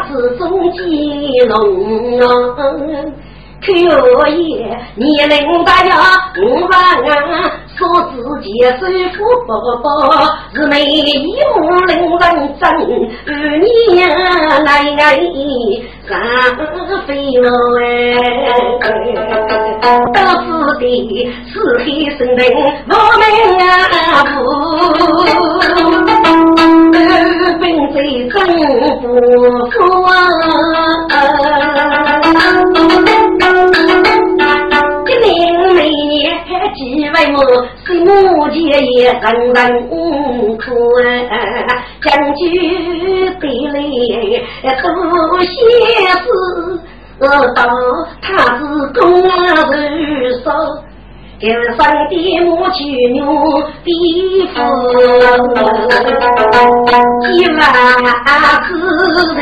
[0.08, 1.56] 齿中鸡龙。
[3.62, 3.74] 可
[4.30, 5.36] 也，年龄
[5.66, 5.93] 大呀，
[6.38, 6.72] 我问
[7.78, 7.78] 说
[8.14, 8.80] 自己是
[9.18, 9.52] 富伯
[9.84, 9.86] 伯，
[10.54, 11.04] 是美一
[11.54, 12.20] 目令人
[12.58, 12.64] 憎，
[13.28, 13.30] 二
[13.93, 14.08] 年
[14.64, 15.04] 来来
[16.08, 16.16] 上
[17.06, 17.10] 飞
[17.41, 17.45] 了
[17.82, 17.84] 哎，
[20.14, 20.47] 到此
[20.80, 20.84] 地
[21.52, 21.86] 是黑
[22.18, 22.41] 生灵，
[22.88, 23.22] 我们
[23.60, 23.70] 啊
[24.24, 24.38] 不，
[27.60, 28.39] 二兵最真
[29.01, 29.07] 不
[29.70, 30.10] 服啊。
[36.76, 37.38] 几位母
[37.84, 38.60] 是母亲。
[38.70, 39.91] 也人人苦，
[42.01, 42.39] 将军
[43.39, 43.43] 得
[43.74, 43.76] 来
[44.82, 44.88] 多
[45.41, 45.47] 些
[46.14, 46.26] 事，
[47.20, 47.57] 到
[48.22, 48.60] 他是
[48.93, 49.30] 公人
[51.40, 51.48] 手。
[51.48, 52.12] 给上的
[52.42, 52.84] 母鸡
[53.14, 53.24] 牛
[53.86, 53.88] 的
[54.54, 54.58] 夫，
[57.34, 57.58] 一万
[58.68, 58.70] 子
[59.36, 59.40] 人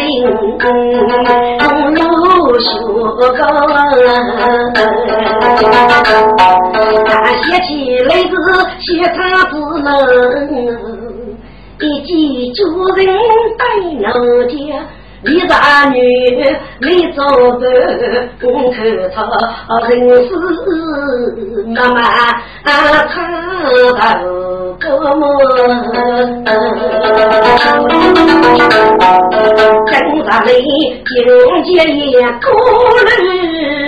[1.98, 2.14] 路
[2.60, 2.70] 修
[3.34, 3.42] 高，
[7.08, 7.70] 他写起
[8.04, 8.30] 来是
[8.80, 8.86] 写
[9.16, 9.88] 他不能，
[11.80, 12.62] 一记主
[12.96, 13.08] 人
[13.58, 13.64] 带
[14.02, 14.08] 老
[14.44, 14.56] 家。
[15.28, 16.00] 一大女，
[16.80, 17.22] 李早
[17.58, 18.78] 的公头
[19.14, 19.18] 草，
[19.90, 20.30] 人是
[21.76, 22.68] 妈妈啊，他
[24.16, 24.20] 头
[24.80, 25.22] 个么？
[29.88, 29.94] 正
[30.26, 30.50] 大里
[31.06, 31.26] 金
[31.64, 32.48] 姐也过
[33.04, 33.87] 了命。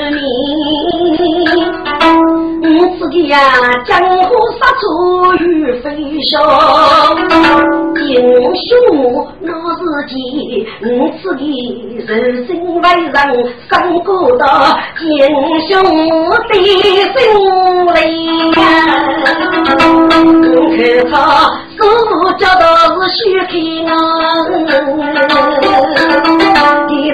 [3.00, 3.38] 自己呀，
[3.86, 4.84] 江湖杀出
[5.44, 5.46] 与
[5.82, 5.86] 飞
[6.24, 6.32] 翔，
[8.08, 8.08] 英
[8.56, 8.68] 雄
[9.42, 10.14] 那是己，
[10.84, 10.88] 我
[11.22, 11.44] 自己
[12.08, 12.50] 人生
[12.82, 13.16] 为人
[13.70, 14.44] 三过道，
[15.02, 15.08] 英
[15.68, 15.72] 雄
[16.48, 17.18] 的心
[17.94, 17.96] 里
[18.46, 18.58] 我看
[21.10, 21.14] 他
[21.78, 21.80] 手
[22.38, 22.64] 脚都
[23.02, 23.52] 是虚开
[23.92, 23.94] 啊，
[24.50, 24.70] 一本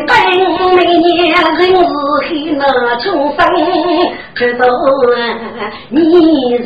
[0.06, 0.25] 每
[0.98, 1.60] 年人是
[2.28, 2.28] 黑
[2.58, 2.62] 那
[2.98, 3.04] 穷
[3.36, 3.40] 生，
[4.34, 4.66] 知道
[5.90, 6.66] 你人。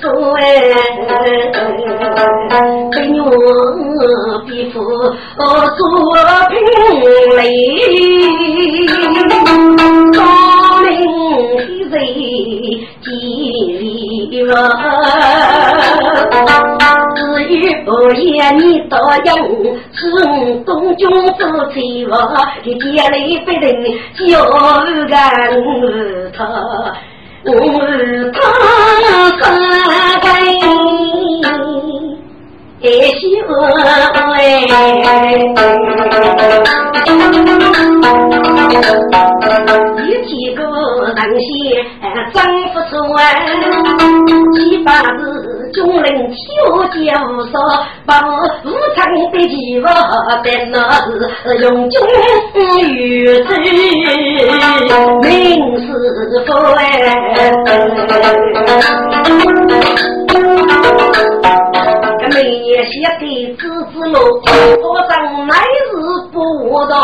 [0.00, 0.42] 说哎，
[2.90, 3.26] 给我
[4.46, 4.74] 皮肤
[5.76, 5.80] 做
[6.48, 6.52] 平
[7.36, 7.38] 嘞，
[10.12, 10.18] 高
[10.82, 10.90] 明
[11.90, 12.00] 的人。
[13.02, 13.84] 吉利
[14.30, 14.42] 至于
[17.84, 17.90] 不？
[18.12, 19.30] 言你答应，
[20.96, 22.12] 军做贼王，
[22.64, 23.62] 你家里不能
[26.32, 26.50] 叫他。
[27.44, 27.50] 我
[28.32, 28.40] 他
[29.40, 29.42] 三
[30.20, 30.24] 该
[30.60, 30.62] 修
[32.82, 32.86] 哎，
[40.08, 40.72] 有几个东
[41.38, 41.42] 西
[42.32, 42.34] 真
[42.72, 43.20] 不错哎，
[44.54, 45.12] 七八字
[45.72, 46.36] 中人修
[46.88, 46.96] 教
[47.50, 47.52] 说，
[48.06, 48.98] 把武昌
[49.32, 49.88] 的几个
[50.44, 50.76] 在那
[51.42, 51.96] 是用中
[52.88, 53.48] 语字，
[55.22, 55.30] 名
[55.80, 55.82] 师
[56.46, 56.80] 傅哎。
[62.34, 63.22] 每年写的
[63.56, 63.60] 字
[63.92, 64.16] 字路，
[64.82, 65.12] 我上
[65.46, 65.52] 乃
[65.90, 65.92] 是
[66.32, 66.36] 不
[66.86, 66.94] 道。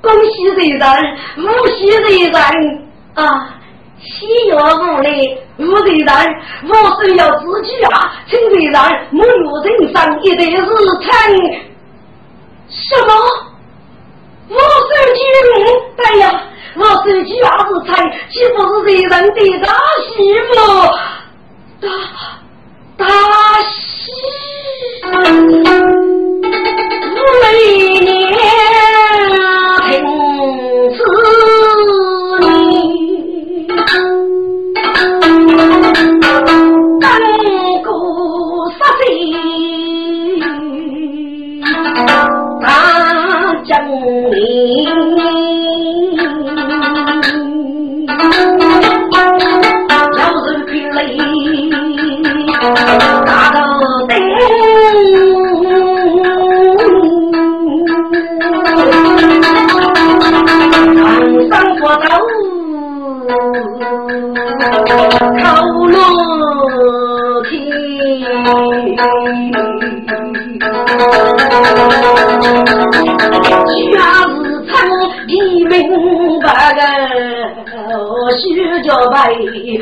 [0.00, 0.80] 恭喜的人，
[1.38, 1.40] 无
[1.76, 2.32] 喜的人
[3.14, 3.20] 啊！
[4.04, 6.08] 喜悦无泪，无人人，
[6.68, 8.12] 我是要自己啊！
[8.28, 8.74] 请人人
[9.12, 11.08] 沐浴人生一代日常。
[12.68, 13.10] 什么？
[14.48, 14.62] 我手
[15.14, 15.20] 机？
[16.04, 16.24] 哎呀，
[16.76, 17.90] 我手机二是菜，
[18.30, 19.66] 岂不是人人的大
[20.08, 20.12] 媳
[20.48, 20.50] 妇？
[21.80, 21.86] 大
[22.96, 23.06] 大
[23.62, 24.10] 媳，
[25.12, 25.14] 每
[28.02, 28.21] 年。
[43.64, 44.84] 将你
[50.16, 51.70] 叫人别离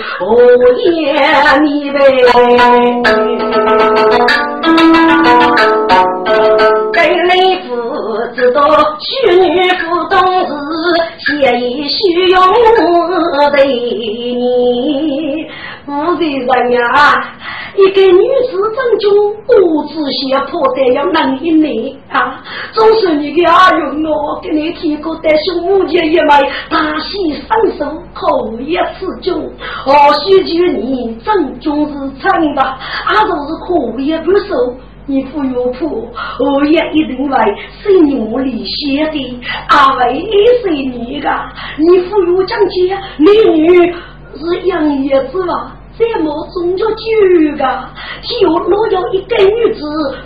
[0.01, 1.05] 为何言
[1.65, 1.99] 你为？
[6.93, 7.33] 给雷
[7.63, 7.69] 夫
[8.35, 8.59] 知道
[8.99, 9.45] 许女
[9.89, 10.49] 不懂事，
[11.19, 11.29] 现
[11.63, 11.99] 已虚
[12.31, 12.41] 用
[13.53, 15.47] 的你，
[15.85, 16.81] 不为人呀。
[17.77, 18.23] 一个女
[18.75, 22.43] 正中，不知胁迫得要能一年啊！
[22.73, 29.51] 总是你的阿勇我给你提过的兄母姐一枚，大喜双手口一次中，
[29.85, 29.93] 或
[30.25, 34.75] 许就你正中是真的，阿都是口也不收。
[35.07, 36.09] 你父有谱，
[36.39, 37.37] 我也一定为
[37.83, 41.29] 是努力写的，阿为也是你的。
[41.79, 43.93] 你父有讲解，你女
[44.37, 45.77] 是养叶子吧？
[46.15, 47.65] 怎么总叫九个？
[48.23, 49.81] 就若有一个女子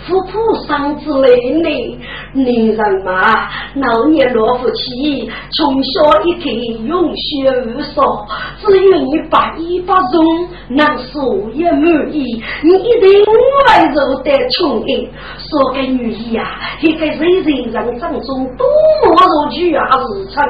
[0.07, 1.99] 扶菩上之类呢？
[2.33, 8.25] 女人嘛，老年老夫妻，从小一天永学无少，
[8.61, 15.09] 只有你百依百顺，能说也满意，你一定温柔的宠爱。
[15.37, 18.65] 说给女儿呀，一个人人人当中多
[19.03, 20.45] 么如举啊日常，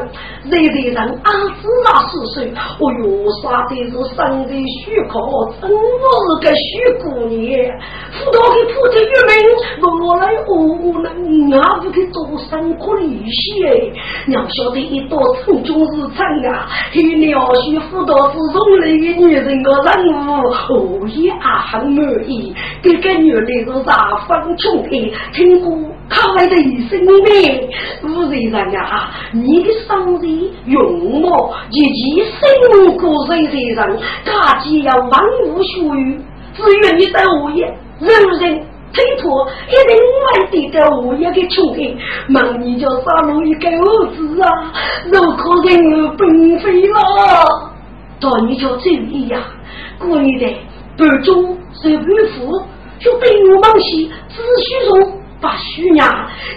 [0.49, 5.21] 人人人啊子啊四岁，哦哟，耍的是生的虚可，
[5.61, 6.63] 真我是个虚
[6.99, 7.39] 姑娘。
[8.11, 9.31] 辅导给铺的玉门，
[10.05, 10.51] 我来我
[10.83, 11.07] 我能
[11.51, 13.69] 俺不给做生活利息哎，
[14.27, 25.71] 娘晓得一道成中日常啊，嘿娘婿辅导是中来的女人个任务，我也很满意，这个女的是啥风穷的，听过
[26.09, 27.11] 可爱的一声呢，
[28.03, 36.19] 吴先生呀，你的生日用我以及辛苦人先生，大家要万物属于。
[36.55, 37.65] 只愿你在物业，
[37.99, 41.97] 人人推脱，一定外地的物业的穷人，
[42.29, 44.71] 忙你就杀了一个儿子啊！
[45.11, 47.71] 如可人崩飞了，
[48.21, 49.37] 到你就注意呀！
[49.99, 50.57] 过年的
[50.97, 52.05] 半中是半
[52.37, 52.63] 富，
[52.99, 56.09] 就被我忙起，只需从把虚娘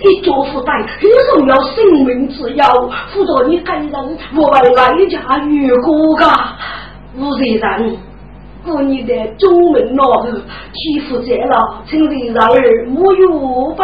[0.02, 2.72] 一脚负担，很重要性命之要，
[3.08, 3.92] 辅导你个人
[4.36, 6.24] 我未来家越过个
[7.16, 7.98] 无责人。
[8.68, 10.28] 过你的中门老后，
[10.74, 13.26] 欺负在了，请你让儿沐浴
[13.74, 13.82] 吧。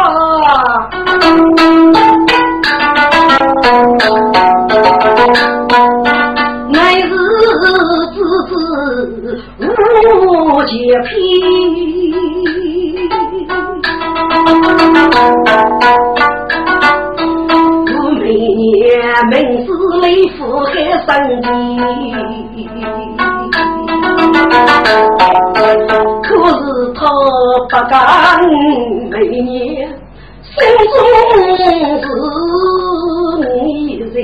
[6.69, 7.09] 乃是
[8.13, 8.15] 子
[8.47, 8.53] 子
[9.59, 9.63] 无
[10.65, 11.09] 洁癖，
[17.87, 18.69] 我每年
[19.31, 19.33] 门
[19.65, 19.67] 子
[20.01, 20.05] 里
[20.37, 20.73] 富海
[21.07, 21.09] 生
[21.41, 21.43] 计。
[26.23, 26.61] 可是
[26.93, 26.99] 他
[27.69, 27.93] 不敢
[29.09, 29.47] 每年
[30.43, 30.53] 心
[30.91, 30.93] 中
[32.01, 32.05] 是
[33.41, 33.45] 你
[34.13, 34.15] 在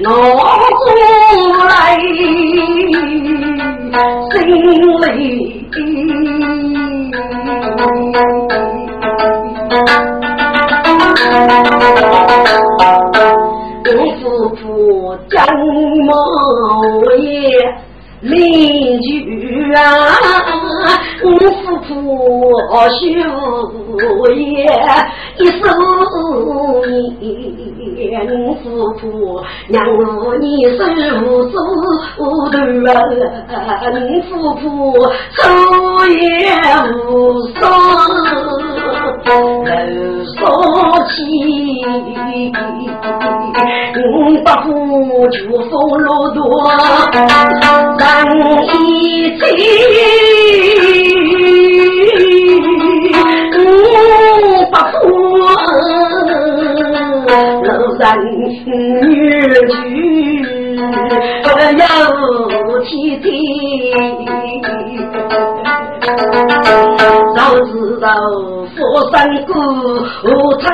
[0.00, 0.86] 脑中
[1.68, 1.70] 来，
[4.30, 5.04] 心里
[13.88, 14.22] 我夫
[14.56, 14.62] 妇
[15.30, 15.34] 将
[16.04, 16.08] 么
[17.16, 17.26] 也。
[18.20, 19.80] 邻居啊，
[21.22, 21.90] 我夫妇
[22.88, 22.88] 修
[24.32, 24.66] 业
[25.38, 25.60] 一手
[27.96, 28.64] 烟，我夫
[28.98, 29.00] 妇
[29.68, 32.24] 娘我你手做头啊，我
[34.22, 34.64] 夫妇
[35.36, 35.38] 抽
[36.08, 36.16] 烟
[36.94, 37.04] 无
[39.24, 39.26] 双。
[40.36, 40.44] 说
[41.08, 41.14] 起，
[43.96, 44.68] 五百户
[45.28, 45.38] 就
[45.70, 45.70] 封
[46.02, 46.40] 路多，
[47.96, 48.02] 人
[48.74, 49.42] 一醉，
[53.58, 53.60] 五
[54.70, 55.00] 百户
[57.62, 58.66] 路人女婿
[62.50, 63.24] 有天天，
[66.02, 66.85] 早
[67.66, 68.08] 知道。
[68.76, 69.16] 佛山
[69.46, 69.52] 谷，
[70.24, 70.64] 我他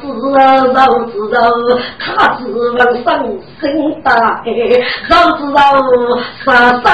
[0.00, 0.02] 知
[0.34, 0.36] 道
[1.10, 1.36] 知道，
[1.98, 3.06] 他只问生
[3.60, 3.62] 生
[4.02, 4.10] 大
[4.42, 4.46] 海，
[5.08, 5.58] 早知道
[6.44, 6.46] 杀
[6.82, 6.84] 生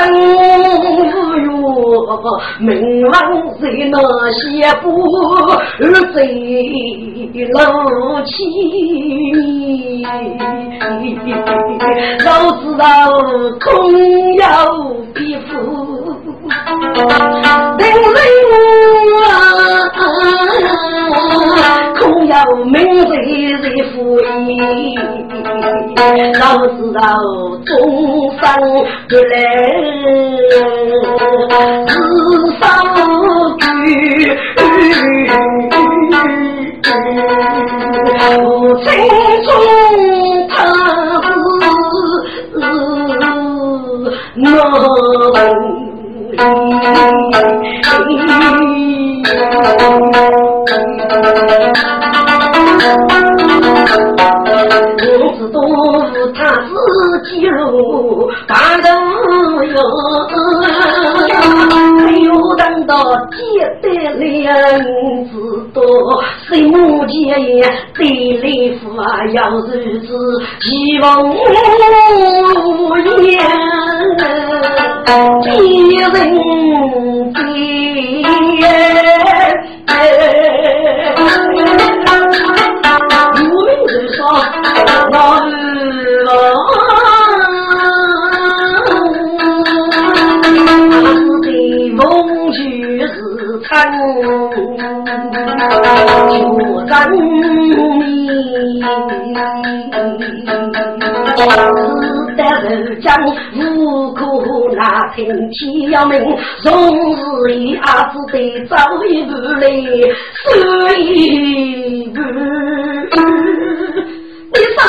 [0.83, 0.85] 无
[1.39, 1.39] 缘，
[2.61, 2.69] 命
[3.09, 3.15] 亡
[3.61, 3.95] 在那
[4.33, 4.43] 些
[4.83, 4.87] 不
[6.13, 6.17] 贼
[7.55, 7.59] 老
[8.23, 8.29] 气，
[12.25, 12.27] 早
[12.61, 12.85] 知道
[13.61, 13.67] 空
[14.35, 14.43] 有
[15.15, 15.55] 皮肤，
[17.79, 17.83] 人
[18.51, 18.53] 人
[19.25, 19.31] 啊。
[21.99, 22.33] 空有
[22.65, 22.75] 名
[23.09, 23.13] 谁
[23.63, 23.97] 谁负
[24.49, 24.51] 义，
[26.39, 27.01] 早知道
[27.67, 27.69] 终
[28.39, 28.43] 生
[29.09, 29.33] 不来，
[31.87, 31.91] 自
[32.59, 32.63] 伤
[33.59, 33.63] 举。
[38.21, 38.33] 我
[38.85, 38.87] 心
[39.45, 39.49] 中
[40.49, 40.53] 他
[41.23, 41.27] 是。
[44.41, 44.47] 我
[54.99, 55.05] 知
[55.53, 55.59] 道
[56.35, 56.71] 他自
[57.31, 58.89] 己路大都
[59.65, 59.77] 有，
[62.05, 62.95] 没有等到
[63.31, 63.37] 结
[63.81, 64.49] 得了，
[65.31, 65.35] 知
[65.73, 65.81] 道
[66.49, 67.15] 谁目前
[67.95, 70.07] 对里夫啊要日子
[70.61, 71.33] 希望无
[73.23, 73.37] 言，
[75.55, 76.09] 一人
[78.61, 79.18] 别，
[83.35, 84.19] 无名之说
[86.25, 86.33] 老
[91.43, 91.47] 的
[91.93, 91.97] 梦
[92.53, 92.57] 去
[93.07, 93.13] 是
[93.69, 93.69] 参，
[95.59, 96.57] 就
[96.87, 98.03] 真迷。
[102.39, 103.17] 是得人讲
[103.57, 104.25] 无可
[104.77, 104.83] 那
[105.15, 105.27] 天
[105.91, 106.21] 要命，
[106.63, 108.77] 终日一阿子得走
[109.09, 109.69] 一步来，
[110.45, 110.53] 走
[111.01, 112.21] 一步。
[114.51, 114.81] 你啥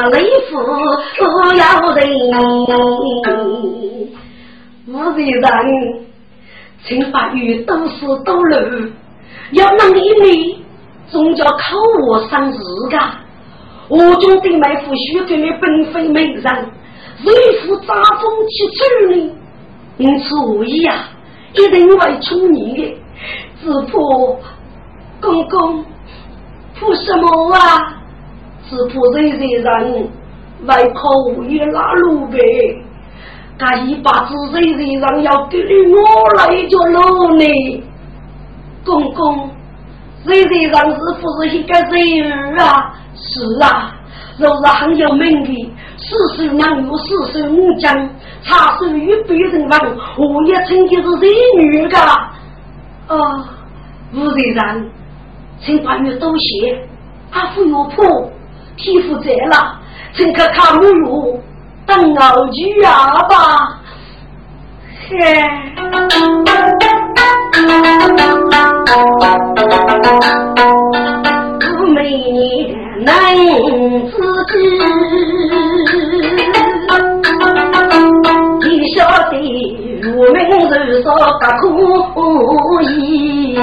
[0.00, 0.56] 啊，雷府
[1.18, 1.22] 不
[1.58, 1.60] 要
[1.94, 2.00] 人，
[4.86, 5.44] 我的人。
[6.82, 8.56] 请把鱼都是都漏，
[9.50, 10.64] 要能一米，
[11.08, 11.76] 总叫靠
[12.08, 12.56] 我生日
[12.90, 13.12] 噶。
[13.88, 16.42] 我中的埋伏许给你本非美人，
[17.26, 19.30] 为夫扎风去处理，
[19.98, 21.10] 因此无疑啊，
[21.52, 22.96] 一定会出你的。
[23.62, 23.92] 只怕
[25.20, 25.84] 公公
[26.74, 27.99] 怕什么啊？
[28.70, 30.08] 只怕这些人
[30.64, 32.38] 外靠无也拉路呗。
[33.58, 37.82] 他一把子人人让要给你我来着了呢，
[38.84, 39.50] 公公，
[40.24, 42.94] 人人让是不是一个人啊？
[43.14, 43.92] 是啊，
[44.38, 48.08] 若是很有名的，四手男女，四手五将，
[48.44, 49.78] 插手于别人房，
[50.16, 51.98] 我也称的是人女的。
[53.08, 53.44] 啊，
[54.14, 54.90] 吴人人，
[55.60, 56.78] 请把你多谢，
[57.32, 58.30] 阿父有破，
[58.82, 59.78] 皮肤摘了，
[60.14, 61.40] 请可看母乳。
[61.86, 63.80] 等老去啊吧，
[65.08, 65.16] 嘿，
[71.62, 72.38] 我每年
[73.04, 73.34] 难
[74.06, 74.12] 自
[74.46, 74.52] 知，
[78.68, 78.98] 你晓
[79.30, 79.32] 得
[80.16, 80.36] 我们
[80.70, 81.06] 人少
[82.14, 82.16] 不
[82.54, 83.58] 可以。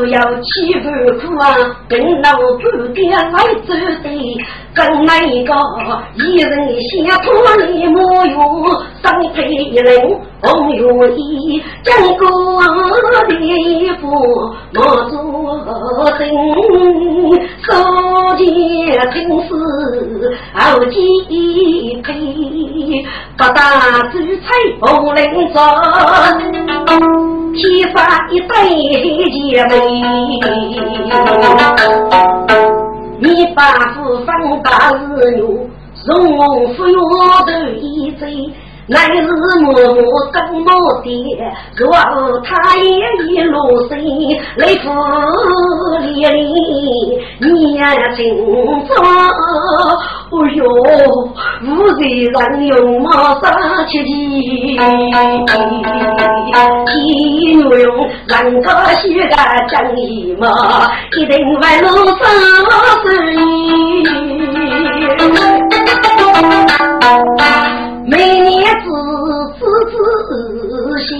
[0.00, 0.88] 不要欺负
[1.20, 1.54] 苦啊，
[1.86, 3.20] 跟老子爹来
[3.66, 4.40] 走的。
[4.72, 5.12] 真那
[5.44, 5.52] 个
[6.14, 7.26] 一人先拖
[7.66, 8.38] 你莫用，
[9.02, 9.42] 生配
[9.72, 9.86] 人
[10.40, 10.80] 红月
[11.16, 12.24] 衣，江哥
[13.26, 14.06] 的衣服
[14.72, 15.12] 莫做
[16.18, 16.20] 真，
[17.62, 17.68] 手
[18.36, 18.40] 间
[19.10, 19.50] 真是
[20.54, 20.94] 好几
[22.04, 22.08] 配，
[23.36, 23.58] 不打
[24.12, 24.46] 主菜
[24.78, 24.82] 不
[25.14, 25.18] 能
[25.52, 25.58] 做。
[27.52, 27.58] 天
[27.92, 27.98] 上
[28.30, 28.48] 一对
[29.32, 29.74] 姐妹，
[33.22, 34.26] 你把夫分
[34.62, 35.42] 大日女，
[36.06, 36.98] 荣富有
[37.44, 38.26] 头一走。
[38.90, 39.72] 乃是默默
[40.32, 41.10] 跟我爹，
[41.76, 41.94] 若
[42.40, 42.82] 他也
[43.28, 43.54] 一路
[43.88, 43.94] 走，
[44.56, 44.84] 来福
[46.00, 46.42] 里里，
[47.40, 47.80] 你也
[48.16, 48.98] 清楚。
[50.32, 50.64] 哦哟，
[51.62, 51.66] 无
[51.98, 53.08] 人人用马
[53.40, 53.44] 杀
[53.86, 54.76] 切鸡，
[56.86, 56.96] 鸡
[57.56, 57.86] 牛用
[58.26, 58.66] 人家
[59.02, 59.24] 许个
[59.68, 60.46] 正义嘛，
[61.16, 62.18] 一定会路上
[63.04, 63.38] 生意。
[68.50, 68.90] 每年子
[69.60, 69.94] 子
[70.26, 71.14] 子闲，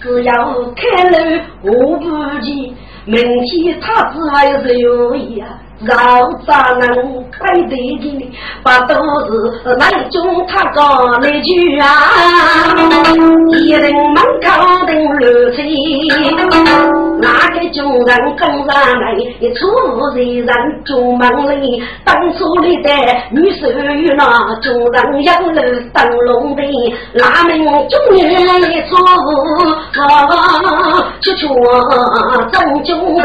[0.00, 0.32] 只要
[0.76, 1.14] 开了
[1.62, 1.68] 我
[1.98, 2.04] 不
[2.42, 2.72] 急，
[3.06, 5.58] 明天他只还是有呀。
[5.80, 8.30] 绕咋能摆对的？
[8.62, 11.86] 把都是那种他讲那句啊，
[13.52, 15.58] 一人门口等热气，
[17.20, 18.68] 哪个穷人跟上
[19.00, 19.04] 来？
[19.54, 19.60] 出
[20.14, 20.50] 人人
[20.84, 21.22] 住门
[21.62, 22.90] 里，当初里的
[23.30, 24.24] 女手与那
[24.60, 25.62] 穷人养了
[25.92, 26.62] 灯笼的，
[27.14, 28.28] 哪门中年
[28.88, 29.28] 错误，
[31.20, 31.38] 就错
[32.52, 33.24] 正中的。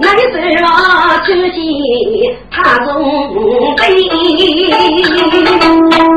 [0.00, 0.34] 那时
[0.64, 0.66] 我
[1.24, 1.58] 只见
[2.50, 2.88] 他中
[3.76, 3.82] 悲，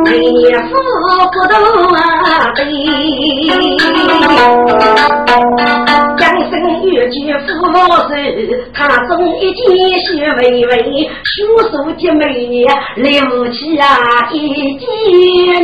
[0.06, 0.10] 为
[0.70, 0.72] 父
[1.32, 1.54] 不动
[2.56, 2.60] 悲。
[6.18, 6.52] 江生
[6.92, 7.76] 有句父老
[8.08, 8.12] 手，
[8.74, 8.78] 他
[9.08, 9.62] 总一见
[10.02, 10.72] 血微微，
[11.24, 11.32] 叔
[11.70, 12.22] 叔姐妹
[12.96, 13.86] 留起啊
[14.32, 14.86] 一见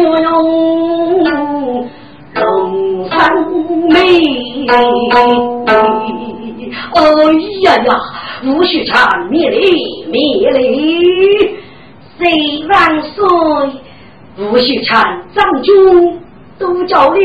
[0.04, 1.90] 浓浓。
[2.36, 3.32] 龙山
[3.90, 3.98] 美，
[4.68, 4.82] 哎
[7.64, 7.90] 呀呀，
[8.46, 11.58] 吴秀婵灭礼灭礼，
[12.18, 13.18] 谁万岁？
[14.38, 14.88] 吴秀婵
[15.34, 15.74] 长君
[16.58, 17.18] 都叫了，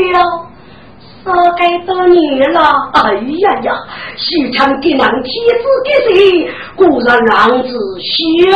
[1.23, 2.59] 说该多年了。
[2.93, 3.73] 哎呀呀，
[4.17, 6.49] 秀婵给郎妻子给谁？
[6.75, 7.69] 果然郎子
[8.01, 8.11] 血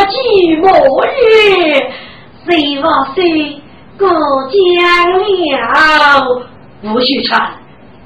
[0.09, 0.67] 气莫
[1.05, 1.91] 言，
[2.47, 2.49] 谁
[2.81, 3.61] 万岁？
[3.99, 4.15] 过江
[5.19, 6.25] 了，
[6.83, 7.49] 吴秀婵，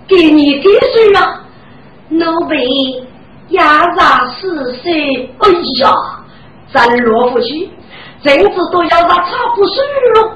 [0.07, 1.39] 给你给谁啊？
[2.09, 3.03] 奴婢
[3.49, 5.49] 压榨四岁，哎
[5.81, 5.93] 呀，
[6.73, 7.69] 咱罗夫去，
[8.23, 9.75] 政治都要让差不水
[10.15, 10.35] 了。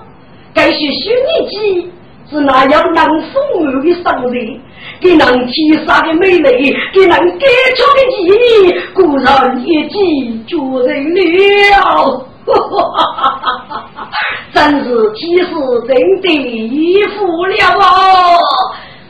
[0.53, 1.91] 该是虚拟机，
[2.29, 4.61] 是那样能风流的商人，
[4.99, 10.55] 给人天杀的美丽，给人给出的记忆，固然一记绝
[10.85, 12.27] 人了。
[14.53, 15.49] 真是几时
[15.87, 17.81] 真的衣服了哦！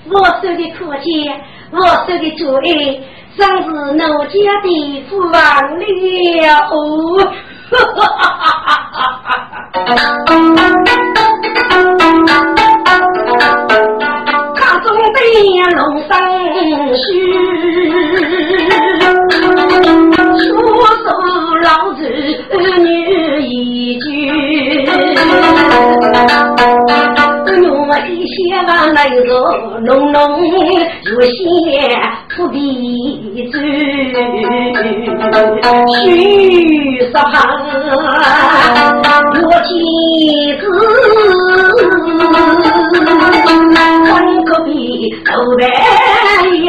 [0.09, 1.05] 我受的苦钱，
[1.71, 2.47] 我受的罪，
[3.37, 4.33] 真是奴家
[4.63, 5.35] 的父王了！
[7.69, 8.09] 哈哈哈
[14.55, 15.19] 他总得
[15.75, 16.09] 龙生
[16.95, 16.97] 须，
[20.39, 20.41] 说
[21.03, 21.05] 说
[21.67, 21.99] 老子
[22.79, 22.87] 女
[23.41, 24.05] 一句。
[27.89, 28.35] 我一些
[28.67, 29.29] 往那个
[29.79, 30.17] 浓浓
[31.05, 31.31] 如血
[32.29, 32.57] 土地
[35.31, 35.35] 走，
[35.93, 35.95] 须
[37.11, 37.33] 沙旁
[39.41, 39.69] 我妻
[40.59, 40.61] 子，
[44.05, 44.09] 看
[44.43, 44.69] 隔壁
[45.25, 45.61] 头白
[46.57, 46.65] 眼，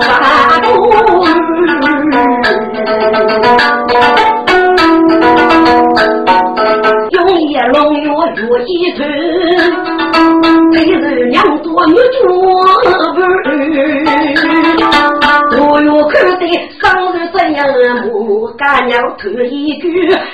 [0.00, 0.02] 大
[0.64, 0.70] 用
[2.16, 2.46] 嗯。
[7.72, 9.04] 龙药入一头，
[10.72, 10.94] 每日
[11.30, 12.24] 两多女做
[13.14, 13.18] 伴，
[15.50, 16.46] 都有看得
[16.80, 17.58] 上日怎样
[18.06, 19.88] 母干娘头一句，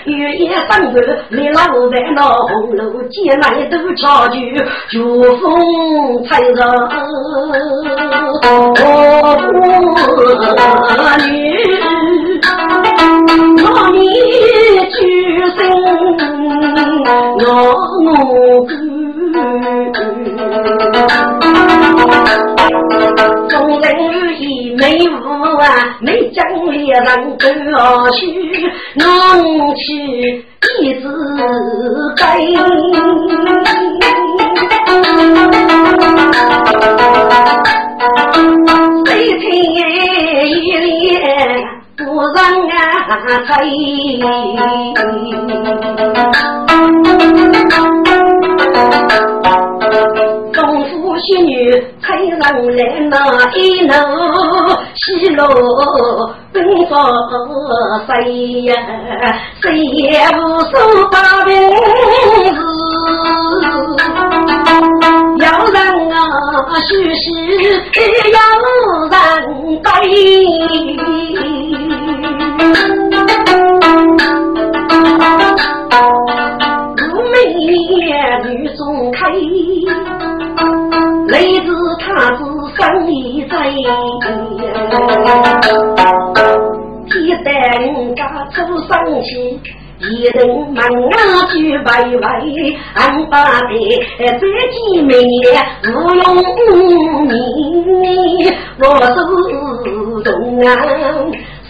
[0.07, 0.99] 月夜上头
[1.31, 4.35] 你老在那红楼街来都瞧就
[4.91, 4.99] 就
[5.37, 6.61] 风吹着
[7.25, 7.27] 我
[11.27, 11.31] 女。
[13.65, 13.97] 我你
[14.91, 15.01] 举
[15.57, 15.59] 身
[17.05, 17.47] 我
[18.05, 18.07] 我
[18.65, 18.71] 哥，
[23.49, 23.87] 众人
[24.41, 24.43] 以
[24.79, 25.13] 美物
[25.59, 25.65] 啊，
[26.01, 27.49] 美将猎人歌
[28.13, 28.21] 曲，
[28.95, 29.83] 弄去
[30.83, 31.05] 一支
[32.17, 32.23] 杯，
[55.35, 55.43] 路
[56.53, 56.95] 奔放
[58.07, 58.75] 谁呀？
[59.63, 60.73] 谁也无所
[61.11, 62.57] 把名字，
[65.39, 65.79] 要让
[66.11, 66.17] 啊
[66.89, 67.25] 许是
[68.33, 68.39] 要
[69.11, 69.19] 让
[69.83, 69.87] 对。
[90.23, 91.19] 一人门啊
[91.51, 92.25] 举白白，
[92.95, 93.75] 俺把的
[94.19, 95.11] 这几枚
[95.83, 96.25] 无用
[97.27, 97.29] 你，
[98.79, 98.85] 我
[99.17, 99.19] 手
[100.23, 100.31] 中
[100.65, 100.69] 啊。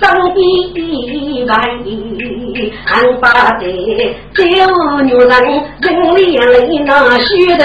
[0.03, 0.37] 上帝
[1.47, 1.55] 来，
[2.87, 3.63] 俺把的
[4.35, 4.45] 这
[5.03, 5.33] 女人
[5.81, 6.21] 人里
[6.85, 6.91] 那
[7.21, 7.27] 许
[7.57, 7.65] 头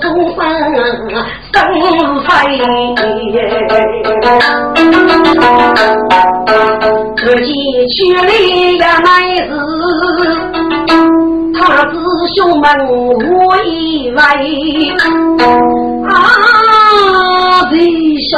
[0.00, 0.04] 终
[0.34, 0.40] 生
[1.52, 1.56] 生
[2.24, 2.32] 财，
[7.24, 7.48] 自己
[7.88, 9.08] 娶了个妹
[9.48, 9.50] 子，
[11.54, 11.92] 他子
[12.36, 12.92] 兄们无
[13.64, 13.66] 以
[14.10, 14.18] 为
[16.06, 16.12] 啊，
[17.70, 17.72] 最
[18.30, 18.32] 晓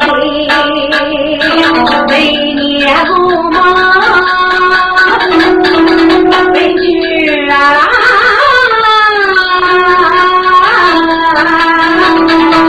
[0.00, 0.06] 得。
[2.08, 2.12] 每
[2.54, 2.58] 年
[3.06, 3.10] 入
[3.50, 3.54] 门，
[6.52, 6.82] 每句
[7.50, 7.54] 啊，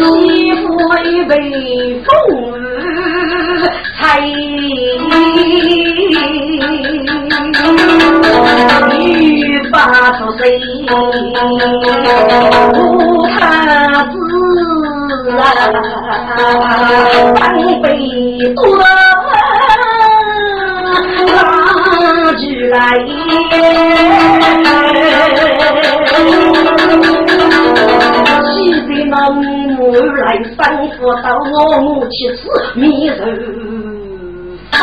[0.03, 0.07] 媳
[0.61, 0.67] 妇
[1.05, 1.07] 一
[10.37, 10.43] 辈
[12.73, 12.81] 无
[13.27, 13.39] 他
[14.05, 14.13] 子
[15.37, 15.43] 啊，
[17.35, 17.39] 半
[17.81, 17.85] 辈
[18.55, 18.81] 多拉
[22.37, 22.75] 举来，
[28.45, 28.53] 喜
[28.87, 30.57] 得那母来生
[30.97, 32.39] 父到我母妻子
[32.75, 33.19] 迷人。
[34.71, 34.77] 哎，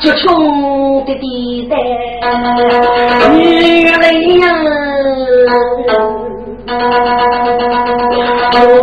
[0.00, 1.76] 就穷的地带
[3.30, 4.46] 女人呀，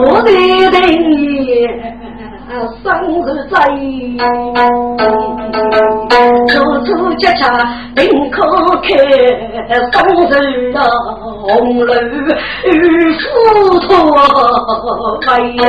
[0.07, 0.73] 我的人
[1.45, 1.47] 也
[2.83, 2.85] 生
[3.25, 3.53] 日在，
[6.47, 6.53] 处
[6.85, 7.41] 处接洽
[7.95, 7.99] 并
[8.31, 8.37] 可
[8.81, 8.87] 开，
[9.91, 9.95] 生
[10.29, 10.31] 日
[10.75, 10.79] 啊
[11.43, 11.49] 红
[11.85, 11.89] 楼
[12.65, 12.69] 与
[13.13, 13.19] 富
[13.79, 13.89] 托
[15.27, 15.65] 为呀。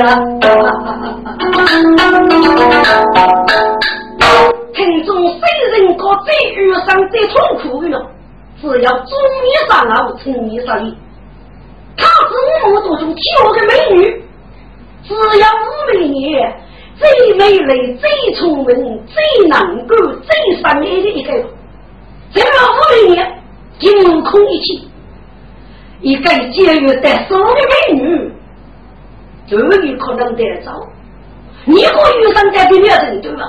[4.75, 5.41] 听众谁
[5.73, 8.11] 人过最遇上最痛苦的了，
[8.61, 10.97] 只要中年上老，青年上衣。
[11.97, 14.25] 他是五多中挑的美女，
[15.05, 16.57] 只要五美年
[16.97, 21.33] 最美丽、最聪明、最能够、最善良的一个。
[22.33, 23.43] 这个五百年
[23.79, 24.89] 金空一气，
[26.01, 27.61] 一个节约得手的
[27.91, 28.33] 美女，
[29.51, 30.73] 都有可能得着。
[31.67, 33.43] 你可遇上这边的人对吧？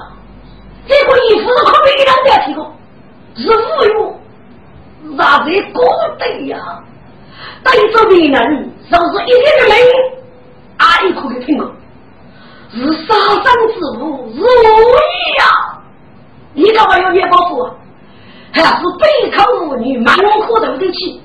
[0.87, 2.75] 这个衣服是可没两件提过，
[3.35, 5.81] 是无用，啥子高
[6.19, 6.57] 对呀？
[7.63, 9.73] 对着别人就是一点的美，
[10.77, 11.71] 阿姨可以听过，
[12.71, 15.43] 是杀生之物，是无义呀！
[16.53, 17.71] 你干嘛要捏包袱？
[18.51, 21.21] 还是背靠妇女，满可头的气，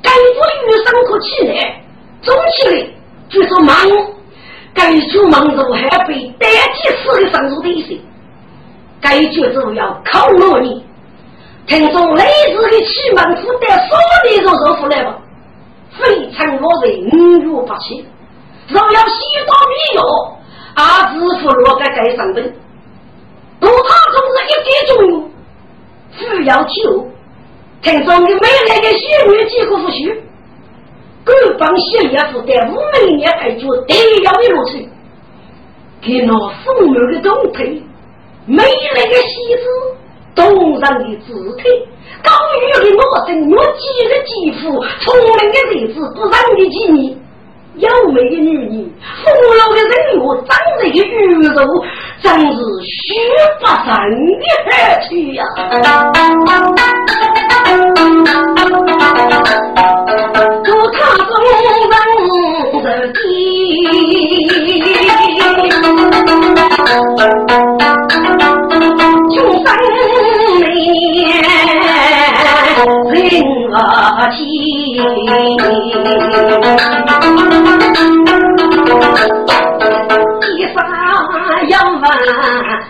[0.00, 1.82] 该做女生可起来，
[2.22, 2.86] 总起来
[3.28, 3.76] 就说忙，
[4.72, 8.00] 该出忙时候还被单起死的上路的意思。
[9.08, 10.84] 该绝就要靠我你，
[11.64, 15.16] 听说类似的启蒙负担所有的都出来吧，
[15.92, 18.04] 非常我为五月八七，
[18.66, 20.02] 若要西方米药，
[20.74, 22.52] 阿支付罗该该上本，
[23.60, 25.30] 多他总是一点作用，
[26.18, 27.06] 需要求，
[27.82, 30.20] 听说你未来的血女几个不虚，
[31.22, 33.94] 各方血也负担五每年该做得
[34.24, 34.84] 要的路程，
[36.02, 37.85] 给那丰满的东配。
[38.48, 39.64] 美丽的西子，
[40.36, 41.64] 动人的姿态，
[42.22, 44.70] 高玉的魔声，越肌的肌肤，
[45.00, 45.42] 聪明的
[45.72, 47.18] 日子，不染的机密，
[47.78, 48.70] 优美的女人，
[49.24, 51.58] 丰饶的人物，长得的玉肉，
[52.22, 52.94] 真是虚
[53.58, 53.84] 不胜
[54.38, 54.70] 的乐
[55.08, 55.42] 趣呀！
[60.68, 61.94] 我看中人的
[70.86, 70.94] 人
[74.16, 74.38] 不齐，
[80.56, 80.76] 一生
[81.68, 82.02] 要问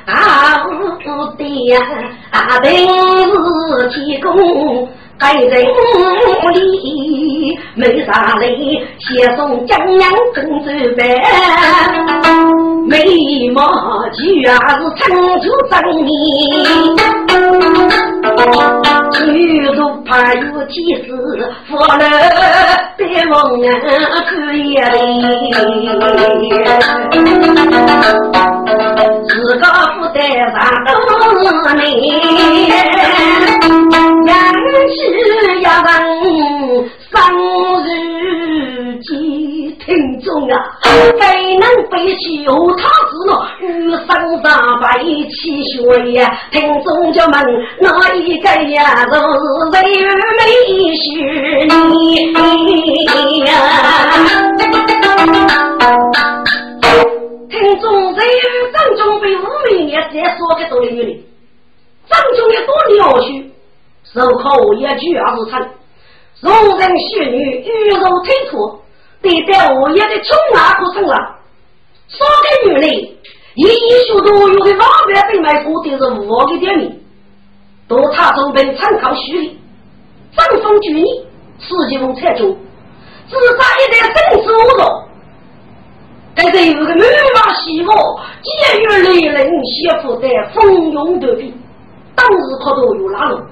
[0.06, 0.10] 阿
[0.66, 0.68] 五
[1.36, 1.44] 爹，
[2.32, 2.66] 阿定
[3.90, 4.26] 是天公。
[5.18, 5.64] 该人
[6.52, 11.02] 里没啥嘞，先送江阳公主白，
[12.86, 13.62] 眉毛
[14.12, 15.08] 居然是长
[15.40, 16.06] 出正面，
[19.26, 21.06] 女如怕有提示，
[21.68, 22.02] 佛了
[22.98, 24.30] 别忘看
[24.68, 25.52] 眼里，
[29.26, 29.64] 自个
[29.98, 30.18] 不得
[30.52, 30.54] 上
[30.84, 31.84] 多年。
[34.88, 35.88] 是呀，问
[37.10, 37.14] 生
[37.84, 37.86] 日
[39.00, 39.86] 记听
[40.20, 40.54] 众啊，
[41.18, 44.06] 非能背起有他字了，与生
[44.42, 44.84] 上白
[45.30, 45.76] 起学
[46.12, 46.18] 呀，
[46.50, 47.32] 听众就问
[47.80, 49.06] 哪一个呀？
[49.06, 49.12] 是
[49.72, 49.74] 谁
[50.38, 50.40] 没
[50.96, 51.04] 许
[51.66, 51.74] 你
[53.44, 53.50] 呀？
[57.48, 58.18] 听众谁
[58.72, 61.08] 张中被五百年再说个多的女人，
[62.08, 63.28] 张中有多了去。
[64.14, 65.60] 手口也居而不成，
[66.40, 68.80] 容人血女玉肉推脱，
[69.20, 71.14] 对待我也的穷阿不成了。
[72.08, 72.26] 说
[72.64, 72.90] 给女人，
[73.54, 77.00] 一一学多有的方便被卖过的是我的点名，
[77.88, 79.58] 多他中被参考虚礼，
[80.36, 81.02] 张风举你，
[81.58, 82.56] 刺激风才中，
[83.28, 85.02] 自杀一代生死无着。
[86.34, 87.90] 但是有个女娃媳妇，
[88.42, 91.52] 节约雷人，媳妇在蜂拥得病，
[92.14, 93.42] 当时可都有拉拢。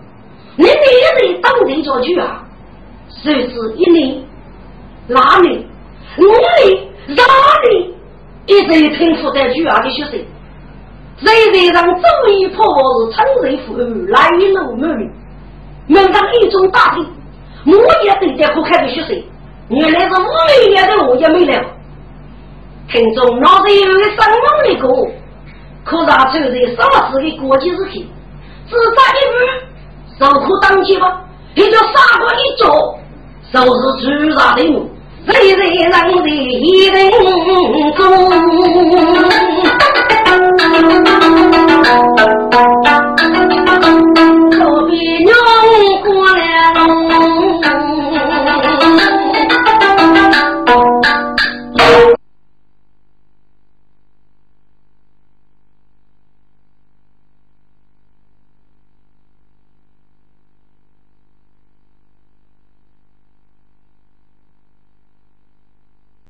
[0.56, 0.72] 你哪
[1.20, 2.42] 人当人家去啊？
[3.22, 4.22] 谁是一年、
[5.08, 5.64] 哪年、
[6.18, 7.22] 五年、哪
[7.68, 7.90] 年，
[8.46, 10.12] 一直贫苦在巨儿的学生，
[11.20, 15.10] 人人让周一破是成人富来路满面，
[15.86, 17.06] 门上一种大厅，
[17.66, 17.72] 我
[18.04, 19.22] 也对待可开的学生，
[19.70, 21.64] 原来是五年的我也没来。
[22.90, 24.38] 听众脑子有个上网
[24.68, 24.88] 的歌，
[25.84, 28.06] 可是他存在什么的国际事情？
[28.68, 29.34] 只差一步，
[30.18, 31.20] 受苦当街吧，
[31.54, 31.86] 你就杀
[32.20, 32.64] 我一脚，
[33.52, 34.06] 收拾出
[34.38, 34.76] 杀的我，
[35.26, 35.92] 谁人能
[36.22, 37.18] 在一人中？